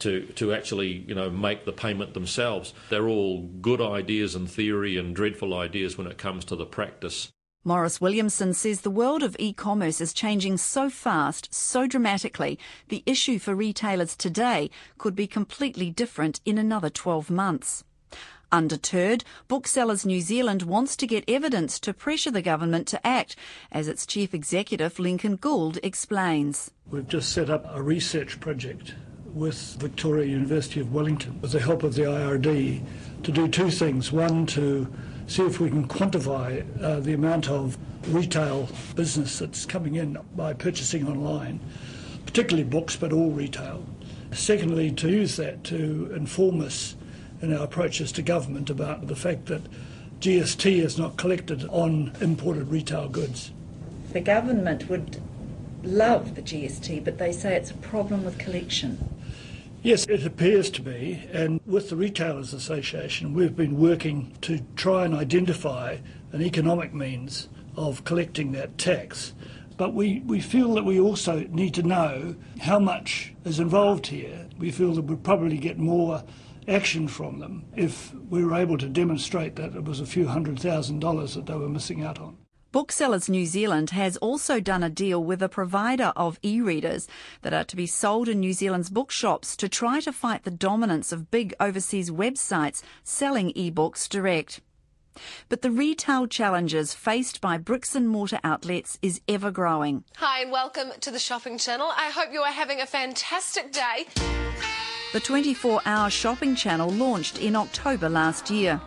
to, 0.00 0.22
to 0.36 0.54
actually 0.54 1.04
you 1.06 1.14
know 1.14 1.28
make 1.28 1.66
the 1.66 1.72
payment 1.72 2.14
themselves. 2.14 2.72
They're 2.88 3.08
all 3.08 3.42
good 3.42 3.82
ideas 3.82 4.34
in 4.34 4.46
theory 4.46 4.96
and 4.96 5.14
dreadful 5.14 5.54
ideas 5.54 5.98
when 5.98 6.06
it 6.06 6.16
comes 6.16 6.44
to 6.46 6.56
the 6.56 6.64
practice. 6.64 7.30
Maurice 7.62 8.00
Williamson 8.00 8.54
says 8.54 8.80
the 8.80 8.90
world 8.90 9.22
of 9.22 9.36
e-commerce 9.38 10.00
is 10.00 10.14
changing 10.14 10.56
so 10.56 10.88
fast, 10.88 11.52
so 11.52 11.86
dramatically, 11.86 12.58
the 12.88 13.02
issue 13.04 13.38
for 13.38 13.54
retailers 13.54 14.16
today 14.16 14.70
could 14.96 15.14
be 15.14 15.26
completely 15.26 15.90
different 15.90 16.40
in 16.46 16.56
another 16.56 16.88
12 16.88 17.28
months. 17.28 17.84
Undeterred, 18.50 19.24
Booksellers 19.46 20.06
New 20.06 20.22
Zealand 20.22 20.62
wants 20.62 20.96
to 20.96 21.06
get 21.06 21.22
evidence 21.28 21.78
to 21.80 21.92
pressure 21.92 22.30
the 22.30 22.40
government 22.40 22.88
to 22.88 23.06
act, 23.06 23.36
as 23.70 23.88
its 23.88 24.06
chief 24.06 24.32
executive 24.32 24.98
Lincoln 24.98 25.36
Gould 25.36 25.78
explains. 25.82 26.70
We've 26.90 27.06
just 27.06 27.30
set 27.30 27.50
up 27.50 27.66
a 27.76 27.82
research 27.82 28.40
project 28.40 28.94
with 29.26 29.76
Victoria 29.78 30.24
University 30.24 30.80
of 30.80 30.94
Wellington 30.94 31.38
with 31.42 31.52
the 31.52 31.60
help 31.60 31.82
of 31.82 31.94
the 31.94 32.02
IRD 32.04 32.82
to 33.22 33.30
do 33.30 33.46
two 33.48 33.70
things. 33.70 34.10
One, 34.10 34.46
to 34.46 34.90
see 35.30 35.44
if 35.44 35.60
we 35.60 35.70
can 35.70 35.86
quantify 35.86 36.66
uh, 36.82 36.98
the 36.98 37.12
amount 37.12 37.48
of 37.48 37.78
retail 38.08 38.68
business 38.96 39.38
that's 39.38 39.64
coming 39.64 39.94
in 39.94 40.18
by 40.34 40.52
purchasing 40.52 41.06
online, 41.06 41.60
particularly 42.26 42.68
books, 42.68 42.96
but 42.96 43.12
all 43.12 43.30
retail. 43.30 43.84
Secondly, 44.32 44.90
to 44.90 45.08
use 45.08 45.36
that 45.36 45.62
to 45.62 46.12
inform 46.16 46.60
us 46.60 46.96
in 47.40 47.56
our 47.56 47.62
approaches 47.62 48.10
to 48.10 48.22
government 48.22 48.70
about 48.70 49.06
the 49.06 49.14
fact 49.14 49.46
that 49.46 49.62
GST 50.18 50.82
is 50.82 50.98
not 50.98 51.16
collected 51.16 51.64
on 51.68 52.12
imported 52.20 52.68
retail 52.68 53.08
goods. 53.08 53.52
The 54.12 54.20
government 54.20 54.88
would 54.88 55.22
love 55.84 56.34
the 56.34 56.42
GST, 56.42 57.04
but 57.04 57.18
they 57.18 57.30
say 57.30 57.54
it's 57.54 57.70
a 57.70 57.74
problem 57.74 58.24
with 58.24 58.36
collection. 58.36 58.98
Yes, 59.82 60.04
it 60.06 60.26
appears 60.26 60.68
to 60.70 60.82
be. 60.82 61.26
And 61.32 61.58
with 61.64 61.88
the 61.88 61.96
Retailers 61.96 62.52
Association, 62.52 63.32
we've 63.32 63.56
been 63.56 63.78
working 63.78 64.36
to 64.42 64.60
try 64.76 65.06
and 65.06 65.14
identify 65.14 65.96
an 66.32 66.42
economic 66.42 66.92
means 66.92 67.48
of 67.76 68.04
collecting 68.04 68.52
that 68.52 68.76
tax. 68.76 69.32
But 69.78 69.94
we, 69.94 70.20
we 70.26 70.40
feel 70.40 70.74
that 70.74 70.84
we 70.84 71.00
also 71.00 71.46
need 71.48 71.72
to 71.74 71.82
know 71.82 72.36
how 72.60 72.78
much 72.78 73.32
is 73.46 73.58
involved 73.58 74.08
here. 74.08 74.46
We 74.58 74.70
feel 74.70 74.92
that 74.92 75.06
we'd 75.06 75.24
probably 75.24 75.56
get 75.56 75.78
more 75.78 76.22
action 76.68 77.08
from 77.08 77.38
them 77.38 77.64
if 77.74 78.12
we 78.28 78.44
were 78.44 78.56
able 78.56 78.76
to 78.76 78.88
demonstrate 78.88 79.56
that 79.56 79.74
it 79.74 79.84
was 79.84 80.00
a 80.00 80.06
few 80.06 80.26
hundred 80.26 80.60
thousand 80.60 80.98
dollars 80.98 81.34
that 81.34 81.46
they 81.46 81.54
were 81.54 81.70
missing 81.70 82.04
out 82.04 82.18
on. 82.18 82.36
Booksellers 82.72 83.28
New 83.28 83.46
Zealand 83.46 83.90
has 83.90 84.16
also 84.18 84.60
done 84.60 84.84
a 84.84 84.88
deal 84.88 85.24
with 85.24 85.42
a 85.42 85.48
provider 85.48 86.12
of 86.14 86.38
e-readers 86.40 87.08
that 87.42 87.52
are 87.52 87.64
to 87.64 87.74
be 87.74 87.86
sold 87.86 88.28
in 88.28 88.38
New 88.38 88.52
Zealand's 88.52 88.90
bookshops 88.90 89.56
to 89.56 89.68
try 89.68 89.98
to 89.98 90.12
fight 90.12 90.44
the 90.44 90.52
dominance 90.52 91.10
of 91.10 91.32
big 91.32 91.52
overseas 91.58 92.12
websites 92.12 92.80
selling 93.02 93.50
e-books 93.56 94.06
direct. 94.06 94.60
But 95.48 95.62
the 95.62 95.72
retail 95.72 96.28
challenges 96.28 96.94
faced 96.94 97.40
by 97.40 97.58
bricks 97.58 97.96
and 97.96 98.08
mortar 98.08 98.38
outlets 98.44 99.00
is 99.02 99.20
ever 99.26 99.50
growing. 99.50 100.04
Hi 100.18 100.42
and 100.42 100.52
welcome 100.52 100.92
to 101.00 101.10
the 101.10 101.18
Shopping 101.18 101.58
Channel. 101.58 101.90
I 101.96 102.10
hope 102.10 102.32
you 102.32 102.42
are 102.42 102.52
having 102.52 102.80
a 102.80 102.86
fantastic 102.86 103.72
day. 103.72 104.06
The 105.12 105.18
24 105.18 105.80
hour 105.84 106.08
shopping 106.08 106.54
channel 106.54 106.88
launched 106.88 107.40
in 107.40 107.56
October 107.56 108.08
last 108.08 108.48
year. 108.48 108.80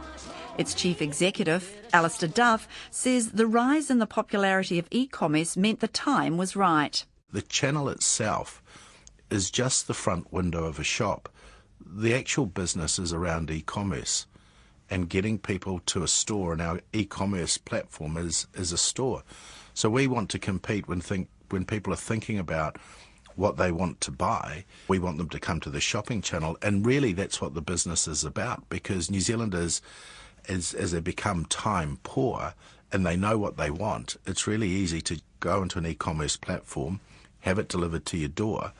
Its 0.55 0.75
chief 0.75 1.01
executive, 1.01 1.75
Alistair 1.93 2.29
Duff, 2.29 2.67
says 2.91 3.31
the 3.31 3.47
rise 3.47 3.89
in 3.89 3.97
the 3.97 4.05
popularity 4.05 4.77
of 4.77 4.87
e 4.91 5.07
commerce 5.07 5.57
meant 5.57 5.79
the 5.79 5.87
time 5.87 6.37
was 6.37 6.55
right. 6.55 7.03
The 7.31 7.41
channel 7.41 7.89
itself 7.89 8.61
is 9.31 9.49
just 9.49 9.87
the 9.87 9.95
front 9.95 10.31
window 10.31 10.65
of 10.65 10.77
a 10.77 10.83
shop. 10.83 11.27
The 11.83 12.13
actual 12.13 12.45
business 12.45 12.99
is 12.99 13.11
around 13.11 13.49
e 13.49 13.61
commerce 13.61 14.27
and 14.91 15.09
getting 15.09 15.39
people 15.39 15.79
to 15.87 16.03
a 16.03 16.07
store, 16.07 16.53
and 16.53 16.61
our 16.61 16.81
e 16.93 17.03
commerce 17.05 17.57
platform 17.57 18.15
is, 18.15 18.45
is 18.53 18.71
a 18.71 18.77
store. 18.77 19.23
So 19.73 19.89
we 19.89 20.05
want 20.05 20.29
to 20.29 20.39
compete 20.39 20.87
when, 20.87 21.01
think, 21.01 21.29
when 21.49 21.65
people 21.65 21.91
are 21.93 21.97
thinking 21.97 22.37
about 22.37 22.77
what 23.35 23.57
they 23.57 23.71
want 23.71 24.01
to 24.01 24.11
buy. 24.11 24.65
We 24.87 24.99
want 24.99 25.17
them 25.17 25.29
to 25.29 25.39
come 25.39 25.59
to 25.61 25.71
the 25.71 25.81
shopping 25.81 26.21
channel, 26.21 26.57
and 26.61 26.85
really 26.85 27.13
that's 27.13 27.41
what 27.41 27.55
the 27.55 27.61
business 27.61 28.07
is 28.07 28.23
about 28.23 28.69
because 28.69 29.09
New 29.09 29.21
Zealanders 29.21 29.81
as, 30.47 30.73
as 30.73 30.91
they 30.91 30.99
become 30.99 31.45
time 31.45 31.99
poor 32.03 32.53
and 32.91 33.05
they 33.05 33.15
know 33.15 33.37
what 33.37 33.57
they 33.57 33.71
want, 33.71 34.17
it's 34.25 34.47
really 34.47 34.69
easy 34.69 35.01
to 35.01 35.21
go 35.39 35.61
into 35.63 35.79
an 35.79 35.85
e-commerce 35.85 36.37
platform, 36.37 36.99
have 37.41 37.59
it 37.59 37.67
delivered 37.67 38.05
to 38.05 38.17
your 38.17 38.29
door, 38.29 38.71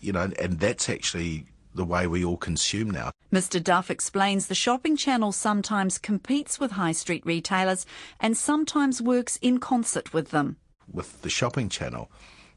you 0.00 0.12
know, 0.12 0.30
and 0.38 0.60
that's 0.60 0.88
actually 0.88 1.46
the 1.74 1.84
way 1.84 2.06
we 2.06 2.24
all 2.24 2.36
consume 2.36 2.90
now. 2.90 3.10
Mr. 3.32 3.62
Duff 3.62 3.90
explains 3.90 4.46
the 4.46 4.54
shopping 4.54 4.96
channel 4.96 5.32
sometimes 5.32 5.98
competes 5.98 6.60
with 6.60 6.72
high 6.72 6.92
street 6.92 7.24
retailers 7.26 7.84
and 8.20 8.36
sometimes 8.36 9.02
works 9.02 9.38
in 9.42 9.58
concert 9.58 10.12
with 10.12 10.30
them. 10.30 10.56
With 10.92 11.22
the 11.22 11.30
shopping 11.30 11.68
channel, 11.68 12.10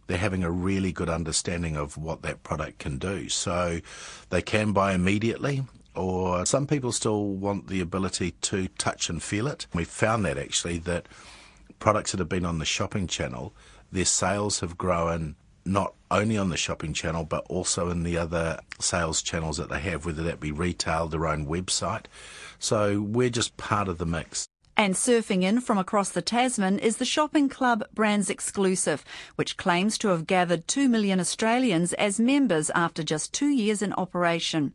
they're 0.06 0.18
having 0.18 0.44
a 0.44 0.52
really 0.52 0.92
good 0.92 1.10
understanding 1.10 1.76
of 1.76 1.98
what 1.98 2.22
that 2.22 2.44
product 2.44 2.80
can 2.80 2.98
do. 2.98 3.30
So 3.30 3.80
they 4.30 4.42
can 4.42 4.72
buy 4.72 4.94
immediately 4.94 5.64
or 5.98 6.46
some 6.46 6.68
people 6.68 6.92
still 6.92 7.26
want 7.26 7.68
the 7.68 7.82
ability 7.82 8.32
to 8.42 8.68
touch 8.78 9.10
and 9.10 9.22
feel 9.22 9.48
it. 9.48 9.68
We 9.74 9.84
found 9.84 10.26
that 10.26 10.38
actually 10.38 10.78
that 10.80 11.08
products 11.80 12.12
that 12.12 12.20
have 12.20 12.30
been 12.30 12.46
on 12.46 12.60
the 12.60 12.66
shopping 12.66 13.08
channel, 13.08 13.54
their 13.92 14.06
sales 14.06 14.60
have 14.60 14.78
grown 14.78 15.36
not 15.66 15.94
only 16.10 16.38
on 16.38 16.50
the 16.50 16.58
shopping 16.58 16.94
channel 16.94 17.26
but 17.26 17.46
also 17.50 17.90
in 17.90 18.04
the 18.04 18.18
other 18.18 18.60
sales 18.80 19.22
channels 19.22 19.58
that 19.58 19.70
they 19.70 19.80
have, 19.80 20.06
whether 20.06 20.24
that 20.24 20.40
be 20.40 20.52
retail, 20.52 21.08
their 21.08 21.28
own 21.28 21.46
website. 21.46 22.06
So 22.60 23.02
we're 23.02 23.30
just 23.30 23.58
part 23.58 23.88
of 23.88 23.98
the 23.98 24.06
mix. 24.06 24.48
And 24.80 24.94
surfing 24.94 25.42
in 25.42 25.62
from 25.62 25.80
across 25.80 26.12
the 26.12 26.22
Tasman 26.22 26.78
is 26.78 26.98
the 26.98 27.06
shopping 27.06 27.50
club 27.50 27.84
Brands 27.96 28.30
Exclusive, 28.30 29.04
which 29.36 29.58
claims 29.58 29.98
to 29.98 30.10
have 30.10 30.28
gathered 30.28 30.68
2 30.68 30.88
million 30.88 31.20
Australians 31.20 31.94
as 31.94 32.20
members 32.20 32.70
after 32.70 33.02
just 33.02 33.34
two 33.34 33.50
years 33.50 33.82
in 33.82 33.92
operation. 33.94 34.74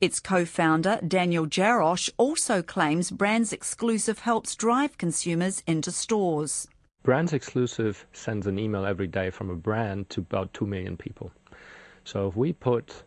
Its 0.00 0.20
co-founder, 0.20 1.00
Daniel 1.06 1.46
Jarosz, 1.46 2.10
also 2.16 2.62
claims 2.62 3.10
Brands 3.10 3.52
Exclusive 3.52 4.20
helps 4.20 4.54
drive 4.54 4.98
consumers 4.98 5.62
into 5.66 5.90
stores. 5.90 6.68
Brands 7.02 7.32
Exclusive 7.32 8.06
sends 8.12 8.46
an 8.46 8.58
email 8.58 8.84
every 8.84 9.06
day 9.06 9.30
from 9.30 9.50
a 9.50 9.56
brand 9.56 10.10
to 10.10 10.20
about 10.20 10.52
2 10.52 10.66
million 10.66 10.96
people. 10.96 11.32
So 12.04 12.28
if 12.28 12.36
we 12.36 12.52
put 12.52 13.02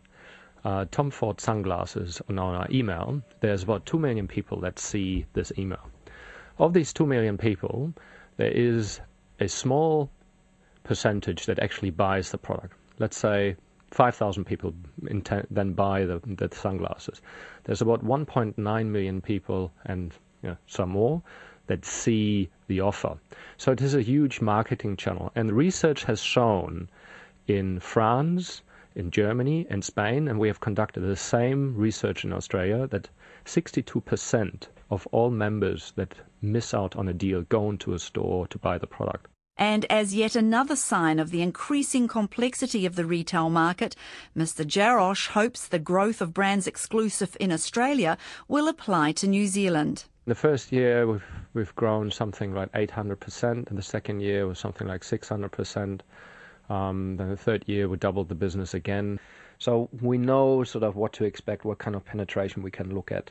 uh, 0.63 0.86
Tom 0.91 1.12
Ford 1.12 1.41
sunglasses 1.41 2.22
on 2.30 2.38
our 2.38 2.68
email, 2.72 3.22
there's 3.39 3.63
about 3.63 3.86
2 3.86 4.00
million 4.00 4.27
people 4.27 4.60
that 4.62 4.80
see 4.80 5.25
this 5.34 5.51
email. 5.58 5.89
Of 6.58 6.74
these 6.74 6.94
2 6.94 7.06
million 7.06 7.38
people, 7.38 7.94
there 8.38 8.51
is 8.51 9.00
a 9.39 9.48
small 9.48 10.10
percentage 10.84 11.46
that 11.48 11.60
actually 11.60 11.89
buys 11.89 12.32
the 12.32 12.38
product. 12.38 12.75
Let's 13.00 13.18
say 13.18 13.56
5,000 13.91 14.45
people 14.45 14.74
then 15.50 15.74
buy 15.74 16.05
the, 16.05 16.21
the 16.25 16.50
sunglasses. 16.53 17.21
There's 17.65 17.81
about 17.81 18.03
1.9 18.03 18.86
million 18.86 19.21
people 19.21 19.71
and 19.86 20.13
you 20.41 20.50
know, 20.50 20.57
some 20.65 20.89
more 20.89 21.21
that 21.67 21.86
see 21.86 22.50
the 22.67 22.81
offer. 22.81 23.17
So 23.57 23.71
it 23.71 23.81
is 23.81 23.93
a 23.93 24.01
huge 24.01 24.41
marketing 24.41 24.98
channel. 24.98 25.31
And 25.36 25.51
research 25.51 26.03
has 26.05 26.21
shown 26.21 26.89
in 27.48 27.79
France, 27.79 28.62
in 28.95 29.12
Germany, 29.12 29.67
and 29.69 29.83
Spain, 29.83 30.27
and 30.27 30.39
we 30.39 30.48
have 30.48 30.60
conducted 30.60 31.01
the 31.01 31.15
same 31.15 31.75
research 31.75 32.25
in 32.25 32.33
Australia, 32.33 32.88
that 32.88 33.10
62% 33.45 34.67
of 34.89 35.07
all 35.12 35.29
members 35.29 35.93
that 35.95 36.15
miss 36.41 36.74
out 36.74 36.95
on 36.95 37.07
a 37.07 37.13
deal 37.13 37.41
go 37.43 37.69
into 37.69 37.93
a 37.93 38.00
store 38.00 38.48
to 38.48 38.57
buy 38.57 38.77
the 38.77 38.88
product. 38.88 39.30
And 39.58 39.86
as 39.89 40.15
yet 40.15 40.36
another 40.36 40.75
sign 40.75 41.20
of 41.20 41.29
the 41.29 41.41
increasing 41.41 42.08
complexity 42.08 42.86
of 42.86 42.96
the 42.96 43.05
retail 43.05 43.50
market, 43.50 43.96
Mr. 44.36 44.65
Jarosz 44.65 45.27
hopes 45.27 45.67
the 45.67 45.79
growth 45.79 46.22
of 46.22 46.34
brands 46.34 46.67
exclusive 46.67 47.38
in 47.39 47.51
Australia 47.51 48.17
will 48.48 48.67
apply 48.67 49.12
to 49.13 49.27
New 49.27 49.48
Zealand. 49.48 50.05
The 50.25 50.36
first 50.36 50.72
year 50.72 51.05
we've, 51.08 51.25
we've 51.53 51.75
grown 51.75 52.12
something 52.12 52.53
like 52.53 52.72
800%, 52.74 53.70
and 53.70 53.77
the 53.77 53.81
second 53.81 54.22
year 54.22 54.48
was 54.48 54.60
something 54.60 54.88
like 54.88 55.01
600%. 55.01 56.01
Um, 56.70 57.17
then 57.17 57.29
the 57.29 57.38
third 57.38 57.63
year 57.67 57.89
we 57.89 57.98
doubled 57.98 58.29
the 58.29 58.36
business 58.36 58.74
again. 58.74 59.20
So 59.60 59.89
we 60.01 60.17
know 60.17 60.63
sort 60.63 60.84
of 60.84 60.96
what 60.96 61.13
to 61.13 61.24
expect, 61.24 61.65
what 61.65 61.79
kind 61.79 61.96
of 61.96 62.05
penetration 62.05 62.63
we 62.63 62.72
can 62.72 62.96
look 62.96 63.12
at 63.12 63.29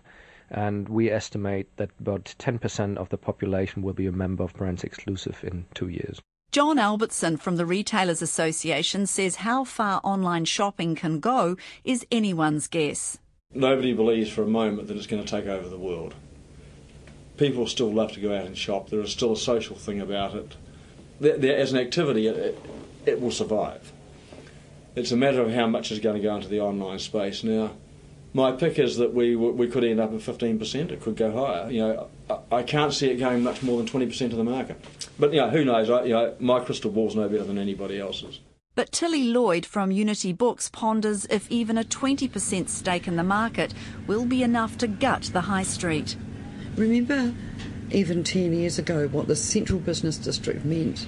and 0.51 0.89
we 0.89 1.11
estimate 1.11 1.77
that 1.77 1.91
about 2.01 2.35
10% 2.39 2.97
of 2.97 3.09
the 3.09 3.19
population 3.19 3.83
will 3.83 3.93
be 3.93 4.07
a 4.07 4.13
member 4.13 4.43
of 4.43 4.55
Brands 4.55 4.85
Exclusive 4.85 5.43
in 5.43 5.67
two 5.75 5.89
years. 5.89 6.21
John 6.53 6.81
Albertson 6.81 7.37
from 7.37 7.57
the 7.57 7.67
Retailers 7.67 8.23
Association 8.23 9.07
says 9.07 9.37
how 9.37 9.63
far 9.63 10.01
online 10.03 10.45
shopping 10.45 10.97
can 10.97 11.21
go 11.21 11.57
is 11.85 12.05
anyone's 12.11 12.67
guess. 12.67 13.19
Nobody 13.55 13.93
believes 13.93 14.31
for 14.31 14.43
a 14.43 14.49
moment 14.49 14.89
that 14.89 14.97
it's 14.97 15.07
going 15.07 15.25
to 15.25 15.29
take 15.29 15.47
over 15.47 15.69
the 15.69 15.79
world. 15.79 16.15
People 17.37 17.67
still 17.69 17.93
love 17.93 18.13
to 18.13 18.21
go 18.21 18.37
out 18.37 18.47
and 18.47 18.59
shop. 18.59 18.91
There 18.91 19.01
is 19.01 19.13
still 19.13 19.33
a 19.33 19.37
social 19.37 19.77
thing 19.77 20.01
about 20.01 20.35
it. 20.35 20.57
There, 21.21 21.57
as 21.57 21.73
an 21.73 21.79
activity, 21.79 22.27
it, 22.27 22.59
it 23.07 23.21
will 23.21 23.31
survive. 23.31 23.93
It's 24.97 25.13
a 25.13 25.17
matter 25.17 25.41
of 25.41 25.53
how 25.53 25.69
much 25.69 25.93
is 25.93 26.01
going 26.01 26.17
to 26.17 26.23
go 26.23 26.35
into 26.35 26.49
the 26.49 26.61
online 26.61 26.99
space. 26.99 27.45
Now, 27.45 27.71
my 28.33 28.53
pick 28.53 28.79
is 28.79 28.97
that 28.99 29.13
we 29.13 29.35
we 29.35 29.67
could 29.69 29.85
end 29.85 30.01
up 30.01 30.13
at 30.13 30.21
15%. 30.21 30.91
It 30.91 31.01
could 31.01 31.17
go 31.17 31.33
higher. 31.33 31.71
You 31.71 31.81
know, 31.81 32.09
I 32.53 32.63
can't 32.63 32.93
see 32.93 33.11
it 33.11 33.17
going 33.17 33.43
much 33.43 33.63
more 33.63 33.77
than 33.77 33.87
20% 33.87 34.21
of 34.27 34.37
the 34.37 34.45
market. 34.45 34.83
But 35.19 35.33
you 35.33 35.41
know, 35.41 35.51
who 35.51 35.65
knows? 35.65 35.91
I, 35.91 36.05
you 36.05 36.13
know, 36.13 36.35
my 36.39 36.61
crystal 36.61 36.91
ball's 36.91 37.17
no 37.17 37.29
better 37.29 37.45
than 37.45 37.59
anybody 37.59 37.99
else's. 37.99 38.41
But 38.77 38.93
Tilly 38.93 39.25
Lloyd 39.25 39.67
from 39.67 39.91
Unity 39.91 40.33
Books 40.33 40.71
ponders 40.71 41.27
if 41.27 41.51
even 41.51 41.77
a 41.77 41.83
20% 41.85 42.69
stake 42.69 43.09
in 43.09 43.17
the 43.17 43.25
market 43.25 43.75
will 44.07 44.25
be 44.25 44.43
enough 44.45 44.79
to 44.79 44.87
gut 44.87 45.31
the 45.33 45.43
high 45.43 45.65
street. 45.65 46.17
Remember, 46.77 47.35
even 47.91 48.23
10 48.23 48.53
years 48.53 48.79
ago, 48.79 49.09
what 49.09 49.27
the 49.27 49.35
central 49.35 49.81
business 49.81 50.17
district 50.17 50.65
meant 50.65 51.07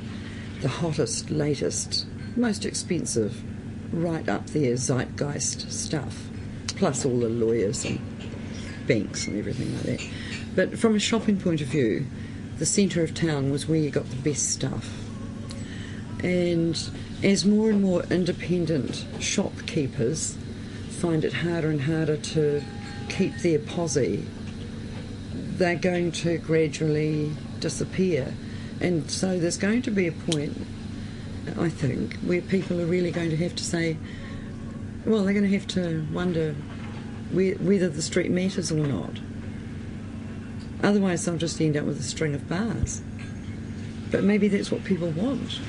the 0.60 0.68
hottest, 0.68 1.30
latest, 1.30 2.06
most 2.36 2.64
expensive, 2.64 3.42
right 3.92 4.28
up 4.28 4.46
there 4.48 4.76
zeitgeist 4.76 5.70
stuff, 5.70 6.28
plus 6.68 7.04
all 7.04 7.20
the 7.20 7.28
lawyers 7.28 7.84
and 7.84 8.00
banks 8.86 9.26
and 9.26 9.38
everything 9.38 9.74
like 9.74 9.82
that. 9.84 10.08
But 10.54 10.78
from 10.78 10.94
a 10.94 11.00
shopping 11.00 11.38
point 11.38 11.60
of 11.60 11.68
view, 11.68 12.06
the 12.58 12.66
centre 12.66 13.02
of 13.02 13.14
town 13.14 13.50
was 13.50 13.68
where 13.68 13.78
you 13.78 13.90
got 13.90 14.08
the 14.10 14.16
best 14.16 14.50
stuff. 14.50 14.90
And 16.22 16.78
as 17.22 17.44
more 17.44 17.70
and 17.70 17.82
more 17.82 18.04
independent 18.04 19.04
shopkeepers 19.20 20.36
find 20.90 21.24
it 21.24 21.32
harder 21.32 21.70
and 21.70 21.80
harder 21.80 22.16
to 22.16 22.62
keep 23.08 23.36
their 23.38 23.58
posse, 23.58 24.24
they're 25.32 25.74
going 25.74 26.12
to 26.12 26.38
gradually 26.38 27.32
disappear. 27.60 28.34
And 28.80 29.10
so 29.10 29.38
there's 29.38 29.58
going 29.58 29.82
to 29.82 29.90
be 29.90 30.06
a 30.06 30.12
point, 30.12 30.56
I 31.58 31.68
think, 31.68 32.16
where 32.18 32.40
people 32.40 32.80
are 32.80 32.86
really 32.86 33.10
going 33.10 33.30
to 33.30 33.36
have 33.36 33.56
to 33.56 33.64
say, 33.64 33.96
well, 35.04 35.24
they're 35.24 35.34
going 35.34 35.50
to 35.50 35.58
have 35.58 35.66
to 35.68 36.06
wonder 36.12 36.54
whether 37.32 37.88
the 37.88 38.02
street 38.02 38.30
matters 38.30 38.70
or 38.70 38.86
not. 38.86 39.18
Otherwise, 40.82 41.24
they'll 41.24 41.36
just 41.36 41.60
end 41.60 41.76
up 41.76 41.84
with 41.84 41.98
a 41.98 42.02
string 42.02 42.34
of 42.34 42.48
bars. 42.48 43.02
But 44.10 44.24
maybe 44.24 44.48
that's 44.48 44.70
what 44.70 44.84
people 44.84 45.10
want. 45.10 45.60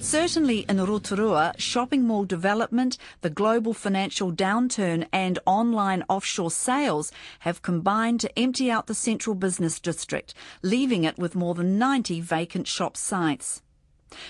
Certainly 0.00 0.60
in 0.68 0.82
Rotorua, 0.82 1.54
shopping 1.58 2.04
mall 2.04 2.24
development, 2.24 2.98
the 3.20 3.30
global 3.30 3.74
financial 3.74 4.32
downturn 4.32 5.08
and 5.12 5.40
online 5.44 6.04
offshore 6.08 6.52
sales 6.52 7.10
have 7.40 7.62
combined 7.62 8.20
to 8.20 8.38
empty 8.38 8.70
out 8.70 8.86
the 8.86 8.94
central 8.94 9.34
business 9.34 9.80
district, 9.80 10.34
leaving 10.62 11.02
it 11.02 11.18
with 11.18 11.34
more 11.34 11.54
than 11.54 11.78
90 11.78 12.20
vacant 12.20 12.68
shop 12.68 12.96
sites. 12.96 13.60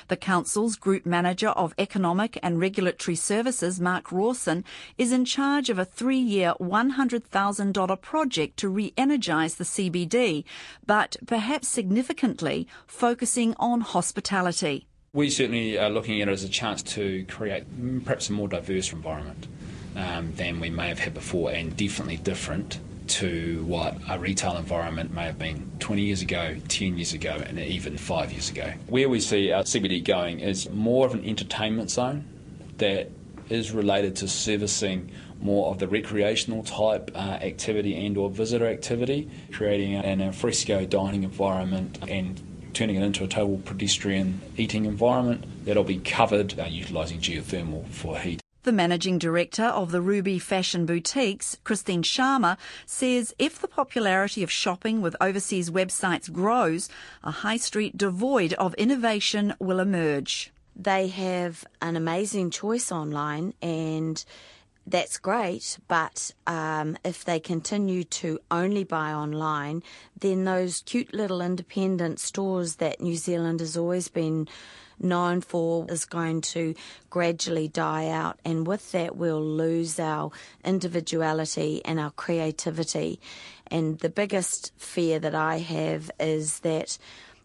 The 0.08 0.16
Council's 0.16 0.76
Group 0.76 1.06
Manager 1.06 1.48
of 1.48 1.74
Economic 1.78 2.38
and 2.42 2.60
Regulatory 2.60 3.14
Services, 3.14 3.80
Mark 3.80 4.10
Rawson, 4.12 4.64
is 4.96 5.12
in 5.12 5.24
charge 5.24 5.70
of 5.70 5.78
a 5.78 5.84
three 5.84 6.18
year, 6.18 6.54
$100,000 6.60 8.00
project 8.00 8.56
to 8.58 8.68
re 8.68 8.92
energise 8.96 9.54
the 9.54 9.64
CBD, 9.64 10.44
but 10.86 11.16
perhaps 11.26 11.68
significantly 11.68 12.66
focusing 12.86 13.54
on 13.58 13.80
hospitality. 13.80 14.86
We 15.12 15.30
certainly 15.30 15.78
are 15.78 15.90
looking 15.90 16.20
at 16.20 16.28
it 16.28 16.32
as 16.32 16.44
a 16.44 16.48
chance 16.48 16.82
to 16.94 17.24
create 17.24 17.64
perhaps 18.04 18.28
a 18.28 18.32
more 18.32 18.48
diverse 18.48 18.92
environment 18.92 19.46
um, 19.96 20.32
than 20.34 20.60
we 20.60 20.70
may 20.70 20.88
have 20.88 20.98
had 20.98 21.14
before, 21.14 21.50
and 21.50 21.76
definitely 21.76 22.18
different 22.18 22.78
to 23.08 23.64
what 23.64 23.96
a 24.08 24.18
retail 24.18 24.56
environment 24.56 25.12
may 25.12 25.24
have 25.24 25.38
been 25.38 25.70
20 25.78 26.02
years 26.02 26.22
ago, 26.22 26.56
10 26.68 26.96
years 26.96 27.12
ago, 27.12 27.42
and 27.46 27.58
even 27.58 27.96
five 27.96 28.32
years 28.32 28.50
ago. 28.50 28.72
Where 28.88 29.08
we 29.08 29.20
see 29.20 29.52
our 29.52 29.62
CBD 29.62 30.04
going 30.04 30.40
is 30.40 30.68
more 30.70 31.06
of 31.06 31.14
an 31.14 31.24
entertainment 31.24 31.90
zone 31.90 32.24
that 32.78 33.10
is 33.48 33.72
related 33.72 34.16
to 34.16 34.28
servicing 34.28 35.10
more 35.40 35.70
of 35.70 35.78
the 35.78 35.88
recreational 35.88 36.62
type 36.64 37.10
uh, 37.14 37.18
activity 37.18 38.06
and 38.06 38.16
or 38.16 38.28
visitor 38.28 38.66
activity, 38.66 39.30
creating 39.52 39.94
an 39.94 40.20
alfresco 40.20 40.84
dining 40.84 41.22
environment 41.22 41.98
and 42.08 42.42
turning 42.74 42.96
it 42.96 43.02
into 43.02 43.24
a 43.24 43.28
total 43.28 43.58
pedestrian 43.64 44.40
eating 44.56 44.84
environment 44.84 45.44
that'll 45.64 45.84
be 45.84 45.98
covered 45.98 46.58
uh, 46.58 46.64
utilising 46.64 47.18
geothermal 47.18 47.86
for 47.88 48.18
heat. 48.18 48.40
The 48.68 48.72
managing 48.72 49.16
director 49.16 49.64
of 49.64 49.92
the 49.92 50.02
Ruby 50.02 50.38
Fashion 50.38 50.84
Boutiques, 50.84 51.56
Christine 51.64 52.02
Sharma, 52.02 52.58
says 52.84 53.34
if 53.38 53.58
the 53.58 53.66
popularity 53.66 54.42
of 54.42 54.50
shopping 54.50 55.00
with 55.00 55.16
overseas 55.22 55.70
websites 55.70 56.30
grows, 56.30 56.90
a 57.24 57.30
high 57.30 57.56
street 57.56 57.96
devoid 57.96 58.52
of 58.52 58.74
innovation 58.74 59.54
will 59.58 59.80
emerge. 59.80 60.52
They 60.76 61.08
have 61.08 61.64
an 61.80 61.96
amazing 61.96 62.50
choice 62.50 62.92
online 62.92 63.54
and 63.62 64.22
that's 64.90 65.18
great, 65.18 65.78
but 65.86 66.32
um, 66.46 66.96
if 67.04 67.24
they 67.24 67.40
continue 67.40 68.04
to 68.04 68.38
only 68.50 68.84
buy 68.84 69.12
online, 69.12 69.82
then 70.18 70.44
those 70.44 70.82
cute 70.86 71.12
little 71.12 71.40
independent 71.40 72.20
stores 72.20 72.76
that 72.76 73.00
New 73.00 73.16
Zealand 73.16 73.60
has 73.60 73.76
always 73.76 74.08
been 74.08 74.48
known 75.00 75.40
for 75.40 75.86
is 75.88 76.04
going 76.04 76.40
to 76.40 76.74
gradually 77.10 77.68
die 77.68 78.08
out. 78.08 78.40
And 78.44 78.66
with 78.66 78.90
that, 78.92 79.16
we'll 79.16 79.44
lose 79.44 80.00
our 80.00 80.32
individuality 80.64 81.82
and 81.84 82.00
our 82.00 82.10
creativity. 82.10 83.20
And 83.68 83.98
the 83.98 84.08
biggest 84.08 84.72
fear 84.76 85.18
that 85.20 85.34
I 85.34 85.58
have 85.58 86.10
is 86.18 86.60
that 86.60 86.98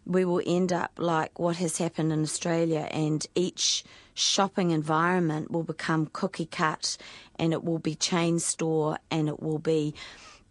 we 0.06 0.24
will 0.24 0.42
end 0.44 0.72
up 0.72 0.92
like 0.98 1.38
what 1.38 1.56
has 1.56 1.78
happened 1.78 2.12
in 2.12 2.22
Australia, 2.22 2.88
and 2.90 3.26
each 3.34 3.84
shopping 4.14 4.70
environment 4.70 5.50
will 5.50 5.64
become 5.64 6.08
cookie 6.12 6.46
cut 6.46 6.96
and 7.38 7.52
it 7.52 7.64
will 7.64 7.78
be 7.78 7.94
chain 7.94 8.38
store 8.38 8.98
and 9.10 9.28
it 9.28 9.42
will 9.42 9.58
be 9.58 9.94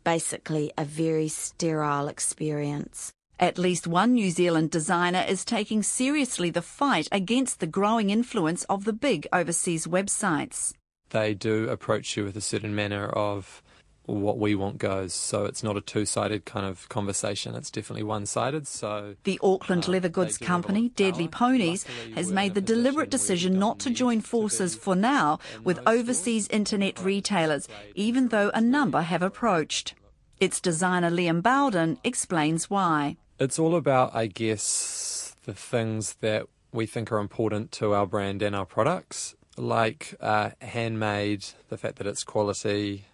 basically 0.04 0.72
a 0.78 0.86
very 0.86 1.28
sterile 1.30 2.08
experience. 2.08 3.12
At 3.40 3.58
least 3.58 3.88
one 3.88 4.14
New 4.14 4.30
Zealand 4.30 4.70
designer 4.70 5.26
is 5.28 5.44
taking 5.44 5.82
seriously 5.82 6.50
the 6.50 6.62
fight 6.62 7.08
against 7.12 7.60
the 7.60 7.68
growing 7.68 8.10
influence 8.10 8.64
of 8.66 8.86
the 8.86 8.94
big 8.94 9.28
overseas 9.34 9.88
websites. 9.88 10.74
They 11.10 11.34
do 11.34 11.68
approach 11.70 12.16
you 12.16 12.26
with 12.26 12.38
a 12.38 12.42
certain 12.42 12.76
manner 12.76 13.08
of 13.08 13.64
what 14.06 14.38
we 14.38 14.56
want 14.56 14.78
goes. 14.78 15.14
So 15.14 15.46
it's 15.46 15.64
not 15.64 15.78
a 15.78 15.82
two 15.82 16.06
sided 16.06 16.46
kind 16.46 16.66
of 16.66 16.90
conversation, 16.90 17.56
it's 17.56 17.72
definitely 17.72 18.04
one 18.04 18.26
sided. 18.26 18.68
So 18.68 19.16
the 19.24 19.40
Auckland 19.42 19.86
uh, 19.88 19.92
leather 19.92 20.10
goods 20.10 20.38
company, 20.38 20.90
Deadly 20.90 21.28
Ponies, 21.28 21.86
Luckily, 21.88 22.14
has 22.14 22.32
made 22.32 22.54
the 22.54 22.62
deliberate 22.62 23.10
decision 23.10 23.58
not 23.58 23.80
to 23.80 23.90
join 23.90 24.22
forces 24.22 24.76
for 24.76 24.96
now 24.96 25.40
with 25.64 25.80
overseas 25.88 26.48
internet 26.50 27.00
retailers, 27.00 27.68
even 27.96 28.30
though 28.30 28.52
a 28.54 28.62
number 28.62 29.02
have 29.02 29.22
approached. 29.22 29.96
Its 30.40 30.60
designer 30.60 31.10
Liam 31.10 31.42
Bowden 31.42 32.00
explains 32.04 32.70
why. 32.70 33.18
It's 33.40 33.58
all 33.58 33.76
about, 33.76 34.14
I 34.14 34.28
guess, 34.28 35.36
the 35.46 35.54
things 35.54 36.16
that 36.22 36.48
we 36.72 36.86
think 36.86 37.12
are 37.12 37.20
important 37.20 37.72
to 37.74 37.94
our 37.94 38.06
brand 38.06 38.42
and 38.42 38.56
our 38.56 38.66
products, 38.66 39.36
like 39.58 40.16
uh, 40.20 40.52
handmade, 40.60 41.46
the 41.70 41.78
fact 41.78 41.98
that 41.98 42.08
it's 42.08 42.24
quality. 42.24 43.06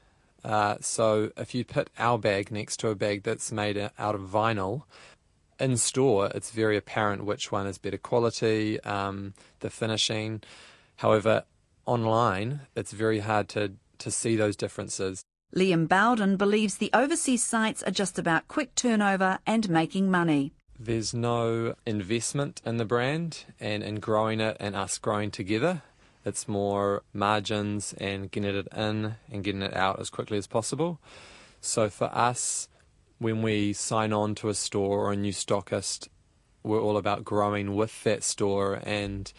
Uh, 0.43 0.77
so 0.81 1.31
if 1.37 1.53
you 1.53 1.65
put 1.65 1.89
our 1.97 2.17
bag 2.17 2.51
next 2.51 2.77
to 2.77 2.89
a 2.89 2.95
bag 2.95 3.23
that's 3.23 3.51
made 3.51 3.77
out 3.97 4.15
of 4.15 4.21
vinyl, 4.21 4.83
in 5.59 5.77
store, 5.77 6.31
it's 6.33 6.51
very 6.51 6.77
apparent 6.77 7.25
which 7.25 7.51
one 7.51 7.67
is 7.67 7.77
better 7.77 7.97
quality, 7.97 8.79
um, 8.81 9.33
the 9.59 9.69
finishing. 9.69 10.41
However, 10.97 11.43
online, 11.85 12.61
it's 12.75 12.93
very 12.93 13.19
hard 13.19 13.49
to, 13.49 13.73
to 13.97 14.11
see 14.11 14.35
those 14.35 14.55
differences. 14.55 15.23
Liam 15.55 15.87
Bowden 15.87 16.37
believes 16.37 16.77
the 16.77 16.91
overseas 16.93 17.43
sites 17.43 17.83
are 17.83 17.91
just 17.91 18.19
about 18.19 18.47
quick 18.47 18.75
turnover 18.75 19.39
and 19.45 19.69
making 19.69 20.11
money. 20.11 20.53
There's 20.79 21.13
no 21.13 21.75
investment 21.85 22.61
in 22.65 22.77
the 22.77 22.85
brand 22.85 23.45
and 23.59 23.83
in 23.83 23.99
growing 23.99 24.39
it 24.39 24.55
and 24.59 24.75
us 24.75 24.97
growing 24.97 25.31
together. 25.31 25.81
It's 26.29 26.47
more 26.47 27.03
margins 27.11 27.93
and 27.93 28.31
getting 28.31 28.55
it 28.55 28.67
in 28.75 29.15
and 29.31 29.43
getting 29.43 29.63
it 29.63 29.75
out 29.75 29.99
as 29.99 30.09
quickly 30.09 30.37
as 30.37 30.47
possible. 30.47 31.01
So 31.59 31.89
for 31.89 32.05
us, 32.15 32.69
when 33.17 33.41
we 33.41 33.73
sign 33.73 34.13
on 34.13 34.35
to 34.35 34.49
a 34.49 34.53
store 34.53 34.99
or 34.99 35.11
a 35.11 35.17
new 35.17 35.33
stockist, 35.33 36.07
we're 36.63 36.81
all 36.81 36.97
about 36.97 37.25
growing 37.25 37.75
with 37.75 38.03
that 38.03 38.23
store 38.23 38.79
and 38.83 39.33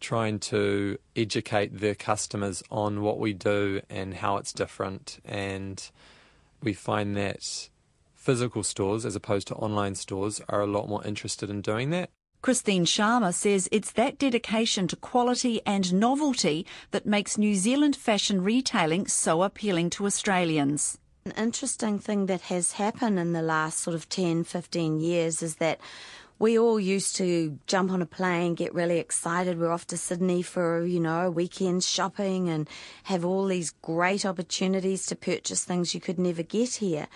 trying 0.00 0.38
to 0.38 0.98
educate 1.16 1.78
their 1.78 1.94
customers 1.94 2.62
on 2.70 3.00
what 3.00 3.18
we 3.18 3.32
do 3.32 3.80
and 3.88 4.14
how 4.14 4.36
it's 4.36 4.52
different. 4.52 5.20
And 5.24 5.90
we 6.62 6.72
find 6.74 7.16
that 7.16 7.70
physical 8.14 8.62
stores, 8.62 9.06
as 9.06 9.16
opposed 9.16 9.46
to 9.48 9.54
online 9.54 9.94
stores, 9.94 10.40
are 10.48 10.60
a 10.60 10.66
lot 10.66 10.88
more 10.88 11.06
interested 11.06 11.48
in 11.48 11.62
doing 11.62 11.90
that. 11.90 12.10
Christine 12.44 12.84
Sharma 12.84 13.32
says 13.32 13.70
it's 13.72 13.92
that 13.92 14.18
dedication 14.18 14.86
to 14.88 14.96
quality 14.96 15.62
and 15.64 15.94
novelty 15.94 16.66
that 16.90 17.06
makes 17.06 17.38
New 17.38 17.54
Zealand 17.54 17.96
fashion 17.96 18.44
retailing 18.44 19.06
so 19.06 19.42
appealing 19.42 19.88
to 19.88 20.04
Australians. 20.04 20.98
An 21.24 21.32
interesting 21.38 21.98
thing 21.98 22.26
that 22.26 22.42
has 22.42 22.72
happened 22.72 23.18
in 23.18 23.32
the 23.32 23.40
last 23.40 23.78
sort 23.78 23.94
of 23.94 24.10
10, 24.10 24.44
15 24.44 25.00
years 25.00 25.42
is 25.42 25.54
that 25.54 25.80
we 26.38 26.58
all 26.58 26.78
used 26.78 27.16
to 27.16 27.58
jump 27.66 27.90
on 27.90 28.02
a 28.02 28.06
plane, 28.06 28.54
get 28.54 28.74
really 28.74 28.98
excited. 28.98 29.58
We're 29.58 29.72
off 29.72 29.86
to 29.86 29.96
Sydney 29.96 30.42
for, 30.42 30.84
you 30.84 31.00
know, 31.00 31.28
a 31.28 31.30
weekend 31.30 31.82
shopping 31.82 32.50
and 32.50 32.68
have 33.04 33.24
all 33.24 33.46
these 33.46 33.70
great 33.70 34.26
opportunities 34.26 35.06
to 35.06 35.16
purchase 35.16 35.64
things 35.64 35.94
you 35.94 36.00
could 36.00 36.18
never 36.18 36.42
get 36.42 36.74
here. 36.74 37.08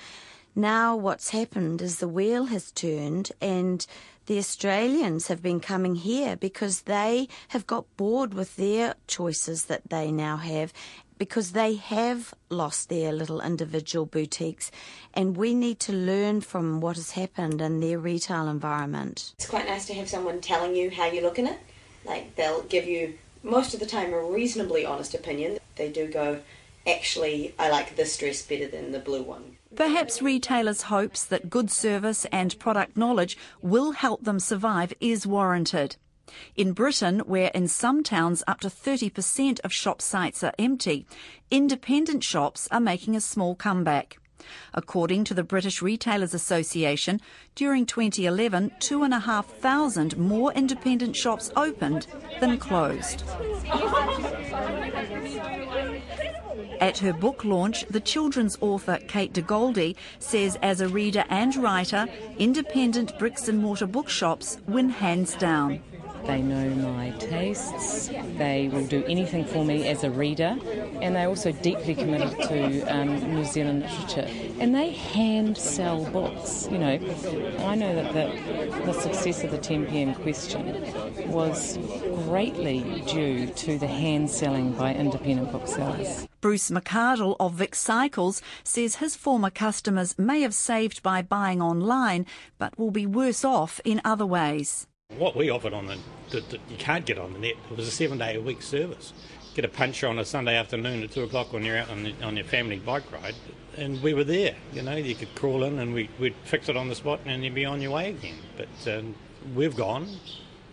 Now, 0.55 0.97
what's 0.97 1.31
happened 1.31 1.81
is 1.83 1.99
the 1.99 2.09
wheel 2.09 2.47
has 2.47 2.73
turned, 2.73 3.31
and 3.41 3.87
the 4.27 4.39
Australians 4.39 5.29
have 5.29 5.43
been 5.43 5.61
coming 5.61 5.95
here 5.95 6.37
because 6.37 6.83
they 6.83 7.29
have 7.49 7.67
got 7.67 7.85
bored 7.97 8.35
with 8.35 8.57
their 8.57 8.95
choices 9.07 9.65
that 9.67 9.89
they 9.89 10.13
now 10.13 10.37
have 10.37 10.73
because 11.19 11.53
they 11.53 11.75
have 11.75 12.33
lost 12.49 12.89
their 12.89 13.13
little 13.13 13.41
individual 13.41 14.07
boutiques 14.07 14.71
and 15.15 15.37
we 15.37 15.53
need 15.53 15.81
to 15.81 15.93
learn 15.93 16.41
from 16.41 16.81
what 16.81 16.97
has 16.97 17.13
happened 17.13 17.61
in 17.61 17.81
their 17.81 17.99
retail 17.99 18.49
environment. 18.49 19.33
It's 19.39 19.49
quite 19.49 19.67
nice 19.67 19.87
to 19.87 19.95
have 19.95 20.09
someone 20.09 20.41
telling 20.41 20.77
you 20.77 20.91
how 20.91 21.07
you 21.07 21.21
look 21.21 21.39
in 21.39 21.47
it. 21.47 21.59
Like 22.05 22.37
they'll 22.37 22.63
give 22.63 22.87
you 22.87 23.19
most 23.43 23.75
of 23.75 23.81
the 23.81 23.87
time 23.87 24.13
a 24.13 24.23
reasonably 24.23 24.85
honest 24.85 25.15
opinion. 25.15 25.59
They 25.77 25.91
do 25.91 26.07
go, 26.07 26.41
actually, 26.87 27.55
I 27.59 27.71
like 27.71 27.97
this 27.97 28.17
dress 28.17 28.43
better 28.43 28.69
than 28.69 28.93
the 28.93 28.99
blue 28.99 29.23
one. 29.23 29.57
Perhaps 29.74 30.22
retailers' 30.22 30.83
hopes 30.83 31.24
that 31.24 31.50
good 31.50 31.70
service 31.70 32.24
and 32.33 32.59
product 32.59 32.96
knowledge 32.96 33.37
will 33.61 33.92
help 33.92 34.24
them 34.24 34.40
survive 34.40 34.92
is 35.00 35.26
warranted. 35.26 35.96
In 36.57 36.72
Britain, 36.72 37.20
where 37.20 37.50
in 37.54 37.68
some 37.68 38.02
towns 38.02 38.42
up 38.46 38.61
to 38.61 38.68
30% 38.68 39.61
of 39.61 39.72
shop 39.72 40.02
sites 40.02 40.42
are 40.42 40.52
empty, 40.59 41.07
independent 41.50 42.24
shops 42.24 42.68
are 42.70 42.81
making 42.81 43.16
a 43.16 43.20
small 43.20 43.54
comeback. 43.54 44.18
According 44.72 45.24
to 45.24 45.35
the 45.35 45.42
British 45.42 45.83
Retailers 45.83 46.33
Association, 46.33 47.20
during 47.54 47.87
2011, 47.87 48.72
2,500 48.78 50.18
more 50.18 50.52
independent 50.52 51.16
shops 51.16 51.50
opened 51.57 52.07
than 52.40 52.59
closed. 52.59 53.24
At 56.81 56.99
her 56.99 57.12
book 57.12 57.45
launch, 57.45 57.85
the 57.87 58.01
children's 58.01 58.57
author 58.61 58.99
Kate 59.09 59.33
De 59.33 59.43
Goldi 59.43 59.97
says 60.21 60.57
as 60.62 60.81
a 60.81 60.88
reader 60.88 61.25
and 61.29 61.57
writer, 61.57 62.07
independent 62.38 63.19
bricks 63.19 63.49
and 63.49 63.59
mortar 63.59 63.87
bookshops 63.87 64.59
win 64.69 64.88
hands 64.88 65.35
down. 65.35 65.83
They 66.25 66.41
know 66.41 66.69
my 66.71 67.11
tastes. 67.19 68.09
They 68.37 68.69
will 68.73 68.87
do 68.87 69.03
anything 69.07 69.45
for 69.45 69.64
me 69.64 69.88
as 69.88 70.05
a 70.05 70.11
reader, 70.11 70.57
and 71.01 71.17
they're 71.17 71.29
also 71.29 71.51
deeply 71.51 71.95
committed 71.95 72.31
to 72.49 72.83
um, 72.83 73.35
New 73.35 73.45
Zealand 73.45 73.81
literature. 73.81 74.29
And 74.61 74.75
they 74.75 74.91
hand 74.91 75.57
sell 75.57 76.05
books. 76.05 76.69
You 76.71 76.79
know, 76.79 76.99
I 77.67 77.75
know 77.75 77.95
that 77.95 78.12
the, 78.12 78.85
the 78.85 78.93
success 78.93 79.43
of 79.43 79.51
the 79.51 79.59
10 79.59 79.87
p.m. 79.87 80.14
question 80.14 80.85
was 81.31 81.79
greatly 82.27 83.03
due 83.09 83.47
to 83.47 83.79
the 83.79 83.88
hand 83.88 84.31
selling 84.31 84.73
by 84.73 84.95
independent 84.95 85.51
booksellers. 85.51 86.28
Bruce 86.40 86.70
McCardle 86.70 87.35
of 87.40 87.55
Vic 87.55 87.74
Cycles 87.74 88.40
says 88.62 88.96
his 88.96 89.16
former 89.16 89.51
customers 89.51 90.16
may 90.16 90.42
have 90.42 90.55
saved 90.55 91.03
by 91.03 91.20
buying 91.20 91.61
online, 91.61 92.27
but 92.59 92.79
will 92.79 92.92
be 92.92 93.07
worse 93.07 93.44
off 93.44 93.81
in 93.85 94.01
other 94.05 94.27
ways. 94.27 94.87
What 95.16 95.35
we 95.35 95.51
offered 95.51 95.72
on 95.72 95.87
the, 95.87 95.98
you 96.31 96.77
can't 96.79 97.05
get 97.05 97.18
on 97.18 97.33
the 97.33 97.40
net. 97.40 97.55
It 97.70 97.77
was 97.77 97.88
a 97.88 97.90
seven 97.90 98.18
day 98.18 98.37
a 98.37 98.40
week 98.40 98.62
service. 98.62 99.12
Get 99.55 99.64
a 99.64 99.68
puncher 99.68 100.07
on 100.07 100.18
a 100.20 100.24
Sunday 100.24 100.57
afternoon 100.57 101.03
at 101.03 101.11
two 101.11 101.24
o'clock 101.24 101.53
when 101.53 101.64
you're 101.64 101.79
out 101.79 101.90
on, 101.90 102.05
the, 102.05 102.14
on 102.22 102.37
your 102.37 102.44
family 102.44 102.79
bike 102.79 103.11
ride, 103.11 103.35
and 103.77 104.01
we 104.01 104.14
were 104.14 104.22
there. 104.22 104.55
You 104.72 104.83
know, 104.83 104.94
you 104.94 105.16
could 105.16 105.35
crawl 105.35 105.64
in 105.64 105.81
and 105.81 105.92
we, 105.92 106.09
we'd 106.20 106.37
fix 106.44 106.68
it 106.68 106.77
on 106.77 106.88
the 106.88 106.94
spot, 106.94 107.20
and 107.24 107.42
you'd 107.42 107.55
be 107.55 107.64
on 107.64 107.81
your 107.81 107.90
way 107.92 108.11
again. 108.11 108.37
But 108.57 108.98
um, 108.98 109.16
we've 109.57 109.74
gone, 109.74 110.09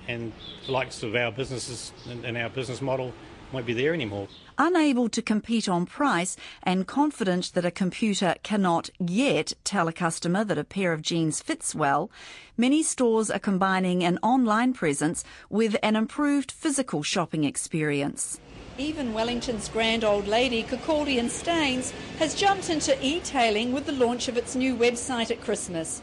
and 0.07 0.31
the 0.67 0.71
likes 0.73 1.01
of 1.01 1.15
our 1.15 1.31
businesses 1.31 1.91
and, 2.07 2.23
and 2.23 2.37
our 2.37 2.49
business 2.49 2.81
model 2.81 3.13
won't 3.51 3.65
be 3.65 3.73
there 3.73 3.93
anymore. 3.93 4.27
Unable 4.57 5.09
to 5.09 5.21
compete 5.21 5.67
on 5.67 5.85
price 5.85 6.37
and 6.63 6.87
confident 6.87 7.53
that 7.53 7.65
a 7.65 7.71
computer 7.71 8.35
cannot 8.43 8.89
yet 8.99 9.53
tell 9.63 9.87
a 9.87 9.93
customer 9.93 10.43
that 10.43 10.57
a 10.57 10.63
pair 10.63 10.93
of 10.93 11.01
jeans 11.01 11.41
fits 11.41 11.75
well, 11.75 12.09
many 12.57 12.81
stores 12.81 13.29
are 13.29 13.39
combining 13.39 14.03
an 14.03 14.17
online 14.23 14.73
presence 14.73 15.23
with 15.49 15.75
an 15.83 15.95
improved 15.95 16.51
physical 16.51 17.03
shopping 17.03 17.43
experience. 17.43 18.39
Even 18.77 19.13
Wellington's 19.13 19.69
grand 19.69 20.03
old 20.03 20.27
lady, 20.27 20.61
Kirkcaldy 20.63 21.17
and 21.17 21.31
Staines, 21.31 21.91
has 22.19 22.35
jumped 22.35 22.69
into 22.69 22.97
e-tailing 23.05 23.71
with 23.71 23.85
the 23.85 23.93
launch 23.93 24.27
of 24.27 24.35
its 24.35 24.53
new 24.53 24.75
website 24.75 25.31
at 25.31 25.39
Christmas. 25.39 26.01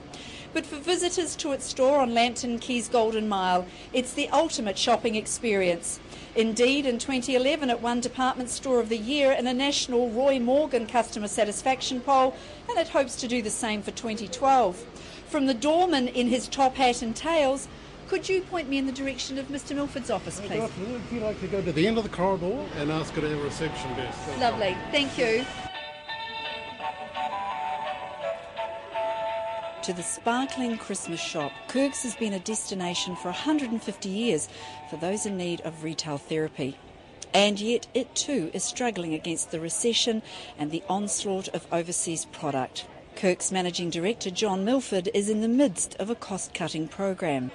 But 0.54 0.66
for 0.66 0.76
visitors 0.76 1.34
to 1.36 1.52
its 1.52 1.66
store 1.66 2.00
on 2.00 2.14
Lambton 2.14 2.58
Quays 2.58 2.88
Golden 2.88 3.28
Mile, 3.28 3.66
it's 3.92 4.12
the 4.12 4.28
ultimate 4.28 4.76
shopping 4.78 5.16
experience. 5.16 5.98
Indeed, 6.34 6.86
in 6.86 6.98
2011 6.98 7.68
it 7.68 7.82
won 7.82 8.00
Department 8.00 8.48
Store 8.48 8.80
of 8.80 8.88
the 8.88 8.96
Year 8.96 9.32
in 9.32 9.46
a 9.46 9.52
national 9.52 10.08
Roy 10.08 10.38
Morgan 10.38 10.86
customer 10.86 11.28
satisfaction 11.28 12.00
poll, 12.00 12.34
and 12.70 12.78
it 12.78 12.88
hopes 12.88 13.16
to 13.16 13.28
do 13.28 13.42
the 13.42 13.50
same 13.50 13.82
for 13.82 13.90
2012. 13.90 14.76
From 15.26 15.44
the 15.44 15.52
doorman 15.52 16.08
in 16.08 16.28
his 16.28 16.48
top 16.48 16.76
hat 16.76 17.02
and 17.02 17.14
tails, 17.14 17.68
could 18.08 18.30
you 18.30 18.40
point 18.42 18.68
me 18.68 18.78
in 18.78 18.86
the 18.86 18.92
direction 18.92 19.38
of 19.38 19.48
Mr. 19.48 19.76
Milford's 19.76 20.10
office, 20.10 20.40
please? 20.40 20.50
Good 20.50 20.60
afternoon. 20.60 21.02
If 21.06 21.12
you'd 21.12 21.22
like 21.22 21.40
to 21.40 21.48
go 21.48 21.60
to 21.60 21.72
the 21.72 21.86
end 21.86 21.98
of 21.98 22.04
the 22.04 22.10
corridor 22.10 22.64
and 22.76 22.90
ask 22.90 23.16
at 23.18 23.24
our 23.24 23.36
reception 23.36 23.94
desk. 23.96 24.18
Lovely. 24.38 24.74
Thank 24.90 25.18
you. 25.18 25.44
To 29.82 29.92
the 29.92 30.02
sparkling 30.02 30.78
Christmas 30.78 31.18
shop. 31.18 31.50
Kirk's 31.66 32.04
has 32.04 32.14
been 32.14 32.32
a 32.32 32.38
destination 32.38 33.16
for 33.16 33.28
150 33.28 34.08
years 34.08 34.48
for 34.88 34.96
those 34.96 35.26
in 35.26 35.36
need 35.36 35.60
of 35.62 35.82
retail 35.82 36.18
therapy. 36.18 36.78
And 37.34 37.58
yet 37.58 37.88
it 37.92 38.14
too 38.14 38.52
is 38.54 38.62
struggling 38.62 39.12
against 39.12 39.50
the 39.50 39.58
recession 39.58 40.22
and 40.56 40.70
the 40.70 40.84
onslaught 40.88 41.48
of 41.48 41.66
overseas 41.72 42.26
product. 42.26 42.86
Kirk's 43.16 43.50
managing 43.50 43.90
director 43.90 44.30
John 44.30 44.64
Milford 44.64 45.08
is 45.14 45.28
in 45.28 45.40
the 45.40 45.48
midst 45.48 45.96
of 45.96 46.10
a 46.10 46.14
cost 46.14 46.54
cutting 46.54 46.86
program. 46.86 47.50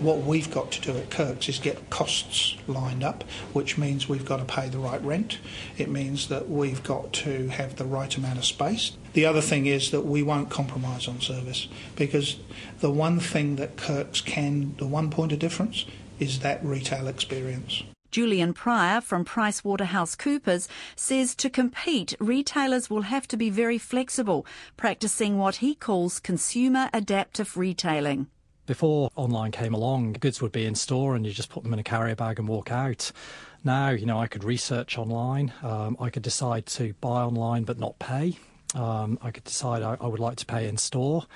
What 0.00 0.22
we've 0.22 0.50
got 0.50 0.72
to 0.72 0.80
do 0.80 0.96
at 0.96 1.10
Kirk's 1.10 1.50
is 1.50 1.58
get 1.58 1.90
costs 1.90 2.56
lined 2.66 3.04
up, 3.04 3.22
which 3.52 3.76
means 3.76 4.08
we've 4.08 4.24
got 4.24 4.38
to 4.38 4.46
pay 4.46 4.70
the 4.70 4.78
right 4.78 5.02
rent. 5.02 5.38
It 5.76 5.90
means 5.90 6.28
that 6.28 6.48
we've 6.48 6.82
got 6.82 7.12
to 7.12 7.48
have 7.48 7.76
the 7.76 7.84
right 7.84 8.16
amount 8.16 8.38
of 8.38 8.46
space. 8.46 8.92
The 9.12 9.26
other 9.26 9.42
thing 9.42 9.66
is 9.66 9.90
that 9.90 10.06
we 10.06 10.22
won't 10.22 10.48
compromise 10.48 11.06
on 11.06 11.20
service 11.20 11.68
because 11.96 12.38
the 12.80 12.90
one 12.90 13.20
thing 13.20 13.56
that 13.56 13.76
Kirk's 13.76 14.22
can, 14.22 14.74
the 14.78 14.86
one 14.86 15.10
point 15.10 15.32
of 15.32 15.38
difference, 15.38 15.84
is 16.18 16.38
that 16.40 16.64
retail 16.64 17.06
experience. 17.06 17.82
Julian 18.10 18.54
Pryor 18.54 19.02
from 19.02 19.26
PricewaterhouseCoopers 19.26 20.66
says 20.96 21.34
to 21.34 21.50
compete, 21.50 22.14
retailers 22.18 22.88
will 22.88 23.02
have 23.02 23.28
to 23.28 23.36
be 23.36 23.50
very 23.50 23.76
flexible, 23.78 24.46
practicing 24.78 25.38
what 25.38 25.56
he 25.56 25.74
calls 25.74 26.20
consumer 26.20 26.88
adaptive 26.94 27.58
retailing. 27.58 28.28
Before 28.70 29.10
online 29.16 29.50
came 29.50 29.74
along, 29.74 30.12
goods 30.12 30.40
would 30.40 30.52
be 30.52 30.64
in 30.64 30.76
store 30.76 31.16
and 31.16 31.26
you 31.26 31.32
just 31.32 31.48
put 31.48 31.64
them 31.64 31.72
in 31.72 31.80
a 31.80 31.82
carrier 31.82 32.14
bag 32.14 32.38
and 32.38 32.46
walk 32.46 32.70
out. 32.70 33.10
Now, 33.64 33.88
you 33.88 34.06
know, 34.06 34.20
I 34.20 34.28
could 34.28 34.44
research 34.44 34.96
online, 34.96 35.52
um, 35.64 35.96
I 35.98 36.08
could 36.08 36.22
decide 36.22 36.66
to 36.66 36.94
buy 37.00 37.22
online 37.22 37.64
but 37.64 37.80
not 37.80 37.98
pay. 37.98 38.38
Um, 38.76 39.18
I 39.22 39.32
could 39.32 39.42
decide 39.42 39.82
I, 39.82 39.96
I, 40.00 40.06
would 40.06 40.20
like 40.20 40.36
to 40.36 40.46
pay 40.46 40.68
in 40.68 40.76
store. 40.76 41.26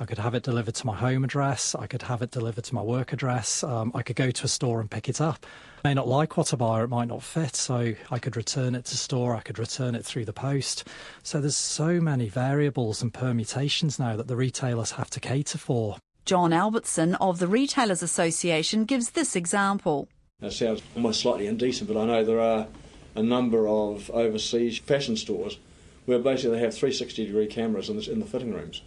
I 0.00 0.06
could 0.06 0.18
have 0.18 0.34
it 0.34 0.42
delivered 0.42 0.74
to 0.74 0.86
my 0.88 0.96
home 0.96 1.22
address. 1.22 1.76
I 1.76 1.86
could 1.86 2.02
have 2.02 2.20
it 2.20 2.32
delivered 2.32 2.64
to 2.64 2.74
my 2.74 2.82
work 2.82 3.12
address. 3.12 3.62
Um, 3.62 3.92
I 3.94 4.02
could 4.02 4.16
go 4.16 4.32
to 4.32 4.44
a 4.44 4.48
store 4.48 4.80
and 4.80 4.90
pick 4.90 5.08
it 5.08 5.20
up. 5.20 5.46
I 5.84 5.90
may 5.90 5.94
not 5.94 6.08
like 6.08 6.36
what 6.36 6.52
I 6.52 6.56
buy 6.56 6.80
or 6.80 6.84
it 6.84 6.88
might 6.88 7.06
not 7.06 7.22
fit, 7.22 7.54
so 7.54 7.94
I 8.10 8.18
could 8.18 8.36
return 8.36 8.74
it 8.74 8.86
to 8.86 8.98
store. 8.98 9.36
I 9.36 9.40
could 9.40 9.60
return 9.60 9.94
it 9.94 10.04
through 10.04 10.24
the 10.24 10.32
post. 10.32 10.88
So 11.22 11.40
there's 11.40 11.54
so 11.54 12.00
many 12.00 12.28
variables 12.28 13.02
and 13.02 13.14
permutations 13.14 14.00
now 14.00 14.16
that 14.16 14.26
the 14.26 14.34
retailers 14.34 14.90
have 14.90 15.10
to 15.10 15.20
cater 15.20 15.58
for. 15.58 15.98
John 16.24 16.52
Albertson 16.52 17.16
of 17.16 17.40
the 17.40 17.48
Retailers 17.48 18.02
Association 18.02 18.84
gives 18.84 19.10
this 19.10 19.34
example. 19.34 20.08
That 20.40 20.52
sounds 20.52 20.80
almost 20.94 21.20
slightly 21.20 21.48
indecent, 21.48 21.92
but 21.92 22.00
I 22.00 22.06
know 22.06 22.24
there 22.24 22.40
are 22.40 22.68
a 23.16 23.22
number 23.22 23.66
of 23.66 24.08
overseas 24.10 24.78
fashion 24.78 25.16
stores 25.16 25.58
where 26.06 26.20
basically 26.20 26.56
they 26.56 26.62
have 26.62 26.74
360 26.74 27.26
degree 27.26 27.46
cameras 27.46 27.88
in 27.88 27.96
the, 27.96 28.10
in 28.10 28.20
the 28.20 28.26
fitting 28.26 28.52
rooms. 28.52 28.82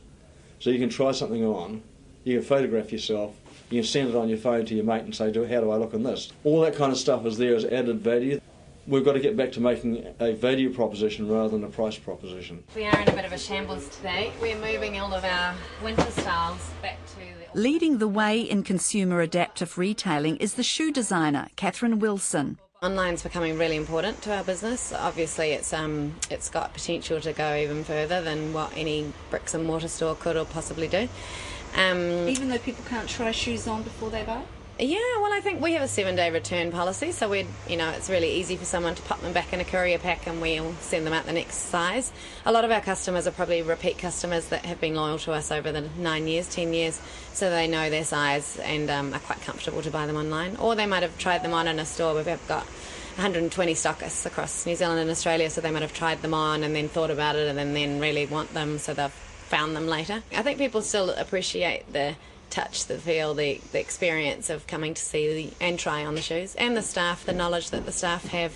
So 0.60 0.70
you 0.70 0.80
can 0.80 0.90
try 0.90 1.12
something 1.12 1.44
on, 1.46 1.84
you 2.24 2.38
can 2.38 2.48
photograph 2.48 2.92
yourself, 2.92 3.36
you 3.70 3.82
can 3.82 3.88
send 3.88 4.10
it 4.10 4.16
on 4.16 4.30
your 4.30 4.38
phone 4.38 4.66
to 4.66 4.76
your 4.76 4.86
mate 4.86 5.04
and 5.04 5.14
say, 5.14 5.26
how 5.26 5.32
do 5.32 5.72
I 5.72 5.78
look 5.78 5.94
in 5.94 6.04
this? 6.04 6.32
All 6.46 6.62
that 6.62 6.76
kind 6.76 6.92
of 6.92 6.98
stuff 6.98 7.26
is 7.26 7.38
there 7.38 7.56
as 7.56 7.66
added 7.66 8.00
value 8.00 8.40
we've 8.88 9.06
got 9.06 9.14
to 9.14 9.20
get 9.20 9.36
back 9.36 9.52
to 9.54 9.60
making 9.60 10.14
a 10.20 10.34
value 10.34 10.74
proposition 10.74 11.30
rather 11.30 11.50
than 11.50 11.64
a 11.64 11.70
price 11.70 11.98
proposition. 11.98 12.64
We 12.76 12.86
are 12.86 13.02
in 13.02 13.10
a 13.10 13.14
bit 13.14 13.26
of 13.26 13.34
a 13.34 13.38
shambles 13.38 13.90
today. 13.90 14.32
We're 14.42 14.58
moving 14.58 15.00
all 15.00 15.14
of 15.14 15.24
our 15.24 15.56
winter 15.84 16.10
styles 16.12 16.70
back 16.82 16.98
to 17.08 17.16
the... 17.18 17.60
Leading 17.60 17.98
the 17.98 18.08
way 18.08 18.40
in 18.40 18.64
consumer 18.64 19.22
adaptive 19.22 19.78
retailing 19.78 20.38
is 20.38 20.56
the 20.56 20.64
shoe 20.64 20.92
designer, 20.92 21.48
Kathryn 21.56 22.00
Wilson. 22.00 22.58
Online's 22.82 23.24
becoming 23.24 23.58
really 23.58 23.78
important 23.78 24.22
to 24.24 24.36
our 24.36 24.44
business. 24.44 24.94
Obviously, 24.94 25.54
it's 25.54 25.74
um, 25.74 26.14
it's 26.30 26.50
got 26.50 26.74
potential 26.74 27.20
to 27.22 27.34
go 27.34 27.56
even 27.56 27.84
further 27.84 28.22
than 28.22 28.54
what 28.54 28.72
any 28.76 29.12
bricks 29.32 29.56
and 29.56 29.66
mortar 29.66 29.88
store 29.88 30.14
could 30.14 30.36
or 30.36 30.46
possibly 30.46 30.88
do. 30.88 31.08
Um, 31.76 32.28
even 32.28 32.50
though 32.50 32.60
people 32.60 32.86
can't 32.88 33.10
try 33.10 33.32
shoes 33.32 33.68
on 33.68 33.82
before 33.82 34.12
they 34.12 34.24
buy. 34.24 34.44
Yeah, 34.78 34.98
well, 35.22 35.32
I 35.32 35.40
think 35.40 35.62
we 35.62 35.72
have 35.72 35.84
a 35.84 35.88
seven-day 35.88 36.32
return 36.32 36.70
policy, 36.70 37.14
so 37.14 37.30
we, 37.30 37.48
you 37.66 37.78
know, 37.78 37.92
it's 37.92 38.10
really 38.10 38.30
easy 38.34 38.58
for 38.58 38.66
someone 38.66 38.94
to 38.94 39.02
pop 39.04 39.22
them 39.22 39.32
back 39.32 39.54
in 39.54 39.62
a 39.62 39.64
courier 39.64 39.98
pack, 39.98 40.28
and 40.28 40.42
we'll 40.42 40.74
send 40.82 41.08
them 41.08 41.14
out 41.14 41.26
the 41.26 41.32
next 41.32 41.56
size. 41.56 42.12
A 42.46 42.52
lot 42.52 42.66
of 42.66 42.72
our 42.72 42.82
customers 42.82 43.26
are 43.26 43.32
probably 43.32 43.62
repeat 43.62 43.98
customers 43.98 44.48
that 44.48 44.66
have 44.66 44.82
been 44.82 44.94
loyal 44.94 45.18
to 45.20 45.32
us 45.32 45.50
over 45.50 45.72
the 45.72 45.88
nine 45.98 46.28
years, 46.28 46.54
ten 46.54 46.74
years, 46.74 47.00
so 47.32 47.50
they 47.50 47.68
know 47.68 47.90
their 47.90 48.04
size 48.04 48.58
and 48.58 48.90
um, 48.90 49.14
are 49.14 49.20
quite 49.20 49.40
comfortable 49.44 49.82
to 49.82 49.90
buy 49.90 50.06
them 50.08 50.18
online. 50.18 50.58
Or 50.58 50.76
they 50.76 50.86
might 50.86 51.04
have 51.04 51.18
tried 51.18 51.42
them 51.42 51.54
on 51.54 51.70
in 51.70 51.80
a 51.80 51.86
store. 51.86 52.14
We've 52.14 52.26
got 52.26 52.66
120 53.16 53.74
stockists 53.76 54.26
across 54.26 54.66
New 54.66 54.76
Zealand 54.76 55.00
and 55.00 55.10
Australia, 55.10 55.50
so 55.50 55.62
they 55.62 55.72
might 55.72 55.84
have 55.84 55.94
tried 55.94 56.22
them 56.22 56.34
on 56.34 56.64
and 56.64 56.76
then 56.76 56.90
thought 56.90 57.12
about 57.12 57.38
it, 57.38 57.48
and 57.48 57.58
then, 57.58 57.74
then 57.74 58.02
really 58.02 58.26
want 58.26 58.54
them, 58.54 58.78
so 58.78 58.94
they've 58.94 59.10
found 59.10 59.74
them 59.74 59.88
later. 59.88 60.22
I 60.36 60.42
think 60.42 60.58
people 60.58 60.82
still 60.82 61.12
appreciate 61.12 61.94
the 61.94 62.16
touch, 62.50 62.86
the 62.86 62.98
feel, 62.98 63.34
the, 63.34 63.62
the 63.72 63.80
experience 63.80 64.50
of 64.50 64.68
coming 64.68 64.94
to 64.94 65.02
see 65.02 65.34
the, 65.34 65.54
and 65.66 65.78
try 65.78 66.06
on 66.06 66.16
the 66.16 66.22
shoes, 66.22 66.56
and 66.56 66.76
the 66.76 66.82
staff, 66.82 67.26
the 67.26 67.34
knowledge 67.34 67.70
that 67.72 67.86
the 67.86 67.92
staff 67.92 68.26
have 68.28 68.54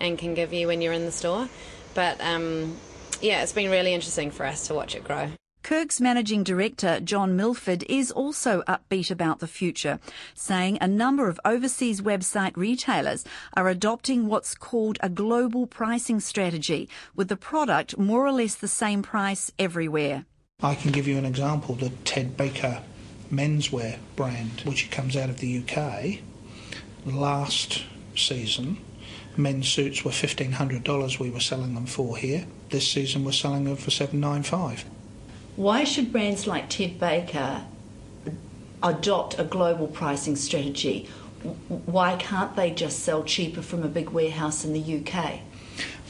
and 0.00 0.18
can 0.18 0.34
give 0.34 0.52
you 0.52 0.66
when 0.66 0.80
you're 0.80 0.92
in 0.92 1.04
the 1.04 1.12
store. 1.12 1.48
But 1.94 2.20
um, 2.20 2.76
yeah, 3.20 3.42
it's 3.42 3.52
been 3.52 3.70
really 3.70 3.94
interesting 3.94 4.30
for 4.30 4.46
us 4.46 4.66
to 4.66 4.74
watch 4.74 4.94
it 4.94 5.04
grow. 5.04 5.30
Kirk's 5.62 6.00
managing 6.00 6.42
director, 6.42 6.98
John 6.98 7.36
Milford, 7.36 7.84
is 7.88 8.10
also 8.10 8.62
upbeat 8.62 9.12
about 9.12 9.38
the 9.38 9.46
future, 9.46 10.00
saying 10.34 10.76
a 10.80 10.88
number 10.88 11.28
of 11.28 11.38
overseas 11.44 12.00
website 12.00 12.56
retailers 12.56 13.24
are 13.56 13.68
adopting 13.68 14.26
what's 14.26 14.56
called 14.56 14.98
a 15.00 15.08
global 15.08 15.68
pricing 15.68 16.18
strategy, 16.18 16.88
with 17.14 17.28
the 17.28 17.36
product 17.36 17.96
more 17.96 18.26
or 18.26 18.32
less 18.32 18.56
the 18.56 18.66
same 18.66 19.02
price 19.02 19.52
everywhere. 19.56 20.26
I 20.62 20.74
can 20.74 20.90
give 20.90 21.06
you 21.06 21.16
an 21.16 21.24
example 21.24 21.76
the 21.76 21.90
Ted 22.04 22.36
Baker 22.36 22.82
menswear 23.32 23.98
brand, 24.14 24.62
which 24.64 24.90
comes 24.90 25.16
out 25.16 25.30
of 25.30 25.38
the 25.38 25.64
UK. 25.64 26.20
Last 27.04 27.84
season, 28.14 28.76
men's 29.36 29.68
suits 29.68 30.04
were 30.04 30.10
$1,500 30.10 31.18
we 31.18 31.30
were 31.30 31.40
selling 31.40 31.74
them 31.74 31.86
for 31.86 32.16
here. 32.16 32.46
This 32.68 32.88
season 32.88 33.24
we're 33.24 33.32
selling 33.32 33.64
them 33.64 33.76
for 33.76 33.90
795 33.90 34.84
Why 35.56 35.84
should 35.84 36.12
brands 36.12 36.46
like 36.46 36.68
Ted 36.68 37.00
Baker 37.00 37.64
adopt 38.82 39.38
a 39.38 39.44
global 39.44 39.86
pricing 39.86 40.36
strategy? 40.36 41.08
Why 41.68 42.16
can't 42.16 42.54
they 42.54 42.70
just 42.70 43.00
sell 43.00 43.24
cheaper 43.24 43.62
from 43.62 43.82
a 43.82 43.88
big 43.88 44.10
warehouse 44.10 44.64
in 44.64 44.72
the 44.72 44.98
UK? 44.98 45.40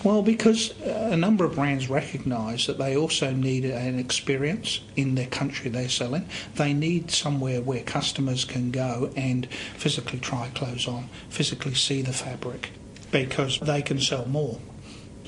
Well, 0.04 0.22
because 0.22 0.72
uh, 0.80 1.10
a 1.12 1.16
number 1.16 1.44
of 1.44 1.54
brands 1.54 1.88
recognise 1.88 2.66
that 2.66 2.78
they 2.78 2.96
also 2.96 3.30
need 3.30 3.64
an 3.64 4.00
experience 4.00 4.80
in 4.96 5.14
their 5.14 5.28
country 5.28 5.70
they're 5.70 5.88
selling. 5.88 6.28
They 6.56 6.72
need 6.72 7.12
somewhere 7.12 7.62
where 7.62 7.82
customers 7.82 8.44
can 8.44 8.72
go 8.72 9.12
and 9.14 9.46
physically 9.76 10.18
try 10.18 10.48
clothes 10.54 10.88
on, 10.88 11.08
physically 11.28 11.74
see 11.74 12.02
the 12.02 12.12
fabric, 12.12 12.70
because 13.12 13.60
they 13.60 13.80
can 13.80 14.00
sell 14.00 14.26
more. 14.26 14.58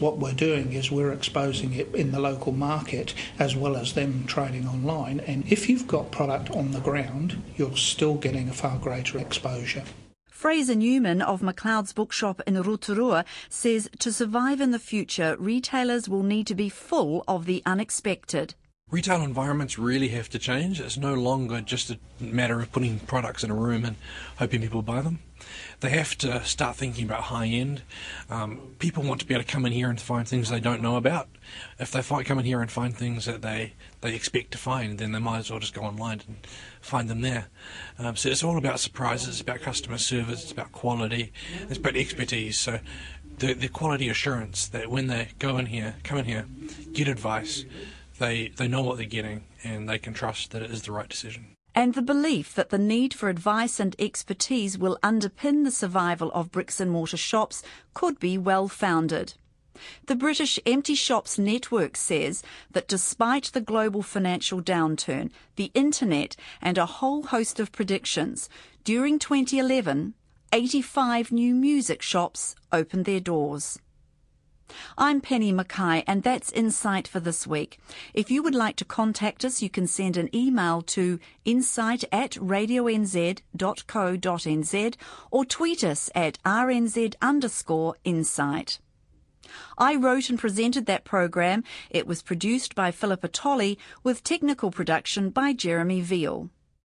What 0.00 0.18
we're 0.18 0.32
doing 0.32 0.72
is 0.72 0.90
we're 0.90 1.12
exposing 1.12 1.72
it 1.74 1.94
in 1.94 2.10
the 2.10 2.18
local 2.18 2.50
market 2.50 3.14
as 3.38 3.54
well 3.54 3.76
as 3.76 3.92
them 3.92 4.24
trading 4.26 4.66
online. 4.66 5.20
And 5.20 5.44
if 5.52 5.68
you've 5.68 5.86
got 5.86 6.10
product 6.10 6.50
on 6.50 6.72
the 6.72 6.80
ground, 6.80 7.40
you're 7.56 7.76
still 7.76 8.16
getting 8.16 8.48
a 8.48 8.52
far 8.52 8.76
greater 8.78 9.18
exposure. 9.18 9.84
Fraser 10.44 10.74
Newman 10.74 11.22
of 11.22 11.40
McLeod's 11.40 11.94
Bookshop 11.94 12.42
in 12.46 12.60
Rotorua 12.60 13.24
says 13.48 13.88
to 13.98 14.12
survive 14.12 14.60
in 14.60 14.72
the 14.72 14.78
future, 14.78 15.36
retailers 15.38 16.06
will 16.06 16.22
need 16.22 16.46
to 16.48 16.54
be 16.54 16.68
full 16.68 17.24
of 17.26 17.46
the 17.46 17.62
unexpected. 17.64 18.54
Retail 18.90 19.22
environments 19.22 19.78
really 19.78 20.08
have 20.08 20.28
to 20.28 20.38
change. 20.38 20.82
It's 20.82 20.98
no 20.98 21.14
longer 21.14 21.62
just 21.62 21.88
a 21.88 21.98
matter 22.20 22.60
of 22.60 22.70
putting 22.72 22.98
products 22.98 23.42
in 23.42 23.50
a 23.50 23.54
room 23.54 23.86
and 23.86 23.96
hoping 24.36 24.60
people 24.60 24.82
buy 24.82 25.00
them. 25.00 25.20
They 25.80 25.90
have 25.90 26.16
to 26.18 26.44
start 26.44 26.76
thinking 26.76 27.04
about 27.04 27.24
high 27.24 27.46
end. 27.46 27.82
Um, 28.30 28.74
people 28.78 29.02
want 29.02 29.20
to 29.20 29.26
be 29.26 29.34
able 29.34 29.44
to 29.44 29.52
come 29.52 29.66
in 29.66 29.72
here 29.72 29.90
and 29.90 30.00
find 30.00 30.26
things 30.26 30.48
they 30.48 30.60
don't 30.60 30.82
know 30.82 30.96
about. 30.96 31.28
If 31.78 31.90
they 31.90 32.02
find, 32.02 32.24
come 32.24 32.38
in 32.38 32.44
here 32.44 32.60
and 32.60 32.70
find 32.70 32.96
things 32.96 33.26
that 33.26 33.42
they, 33.42 33.74
they 34.00 34.14
expect 34.14 34.52
to 34.52 34.58
find, 34.58 34.98
then 34.98 35.12
they 35.12 35.18
might 35.18 35.38
as 35.38 35.50
well 35.50 35.60
just 35.60 35.74
go 35.74 35.82
online 35.82 36.22
and 36.26 36.36
find 36.80 37.08
them 37.08 37.20
there. 37.20 37.46
Um, 37.98 38.16
so 38.16 38.28
it's 38.28 38.44
all 38.44 38.58
about 38.58 38.80
surprises, 38.80 39.28
it's 39.28 39.40
about 39.40 39.60
customer 39.60 39.98
service, 39.98 40.42
it's 40.44 40.52
about 40.52 40.72
quality, 40.72 41.32
it's 41.68 41.78
about 41.78 41.96
expertise. 41.96 42.58
So 42.58 42.80
the, 43.38 43.54
the 43.54 43.68
quality 43.68 44.08
assurance 44.08 44.66
that 44.68 44.90
when 44.90 45.08
they 45.08 45.28
go 45.38 45.58
in 45.58 45.66
here, 45.66 45.96
come 46.04 46.18
in 46.18 46.24
here, 46.24 46.46
get 46.92 47.08
advice, 47.08 47.64
they, 48.18 48.48
they 48.48 48.68
know 48.68 48.82
what 48.82 48.96
they're 48.96 49.06
getting 49.06 49.44
and 49.62 49.88
they 49.88 49.98
can 49.98 50.14
trust 50.14 50.52
that 50.52 50.62
it 50.62 50.70
is 50.70 50.82
the 50.82 50.92
right 50.92 51.08
decision. 51.08 51.56
And 51.74 51.94
the 51.94 52.02
belief 52.02 52.54
that 52.54 52.70
the 52.70 52.78
need 52.78 53.12
for 53.12 53.28
advice 53.28 53.80
and 53.80 53.96
expertise 53.98 54.78
will 54.78 54.98
underpin 55.02 55.64
the 55.64 55.72
survival 55.72 56.30
of 56.32 56.52
bricks 56.52 56.80
and 56.80 56.90
mortar 56.90 57.16
shops 57.16 57.62
could 57.94 58.20
be 58.20 58.38
well 58.38 58.68
founded. 58.68 59.34
The 60.06 60.14
British 60.14 60.60
Empty 60.64 60.94
Shops 60.94 61.36
Network 61.36 61.96
says 61.96 62.44
that 62.70 62.86
despite 62.86 63.46
the 63.52 63.60
global 63.60 64.02
financial 64.02 64.62
downturn, 64.62 65.30
the 65.56 65.72
internet, 65.74 66.36
and 66.62 66.78
a 66.78 66.86
whole 66.86 67.24
host 67.24 67.58
of 67.58 67.72
predictions, 67.72 68.48
during 68.84 69.18
2011, 69.18 70.14
85 70.52 71.32
new 71.32 71.54
music 71.56 72.02
shops 72.02 72.54
opened 72.70 73.04
their 73.04 73.18
doors. 73.18 73.80
I'm 74.96 75.20
Penny 75.20 75.52
Mackay, 75.52 76.04
and 76.06 76.22
that's 76.22 76.52
Insight 76.52 77.06
for 77.06 77.20
this 77.20 77.46
week. 77.46 77.78
If 78.14 78.30
you 78.30 78.42
would 78.42 78.54
like 78.54 78.76
to 78.76 78.84
contact 78.84 79.44
us, 79.44 79.60
you 79.60 79.68
can 79.68 79.86
send 79.86 80.16
an 80.16 80.34
email 80.34 80.80
to 80.82 81.18
insight 81.44 82.04
at 82.10 82.32
radionz.co.nz 82.32 83.44
or 85.30 85.44
tweet 85.44 85.84
us 85.84 86.10
at 86.14 86.38
rnz 86.44 87.14
underscore 87.20 87.96
insight. 88.04 88.78
I 89.76 89.96
wrote 89.96 90.30
and 90.30 90.38
presented 90.38 90.86
that 90.86 91.04
program. 91.04 91.64
It 91.90 92.06
was 92.06 92.22
produced 92.22 92.74
by 92.74 92.90
Philippa 92.90 93.28
Tolley 93.28 93.78
with 94.02 94.24
technical 94.24 94.70
production 94.70 95.30
by 95.30 95.52
Jeremy 95.52 96.00
Veal. 96.00 96.48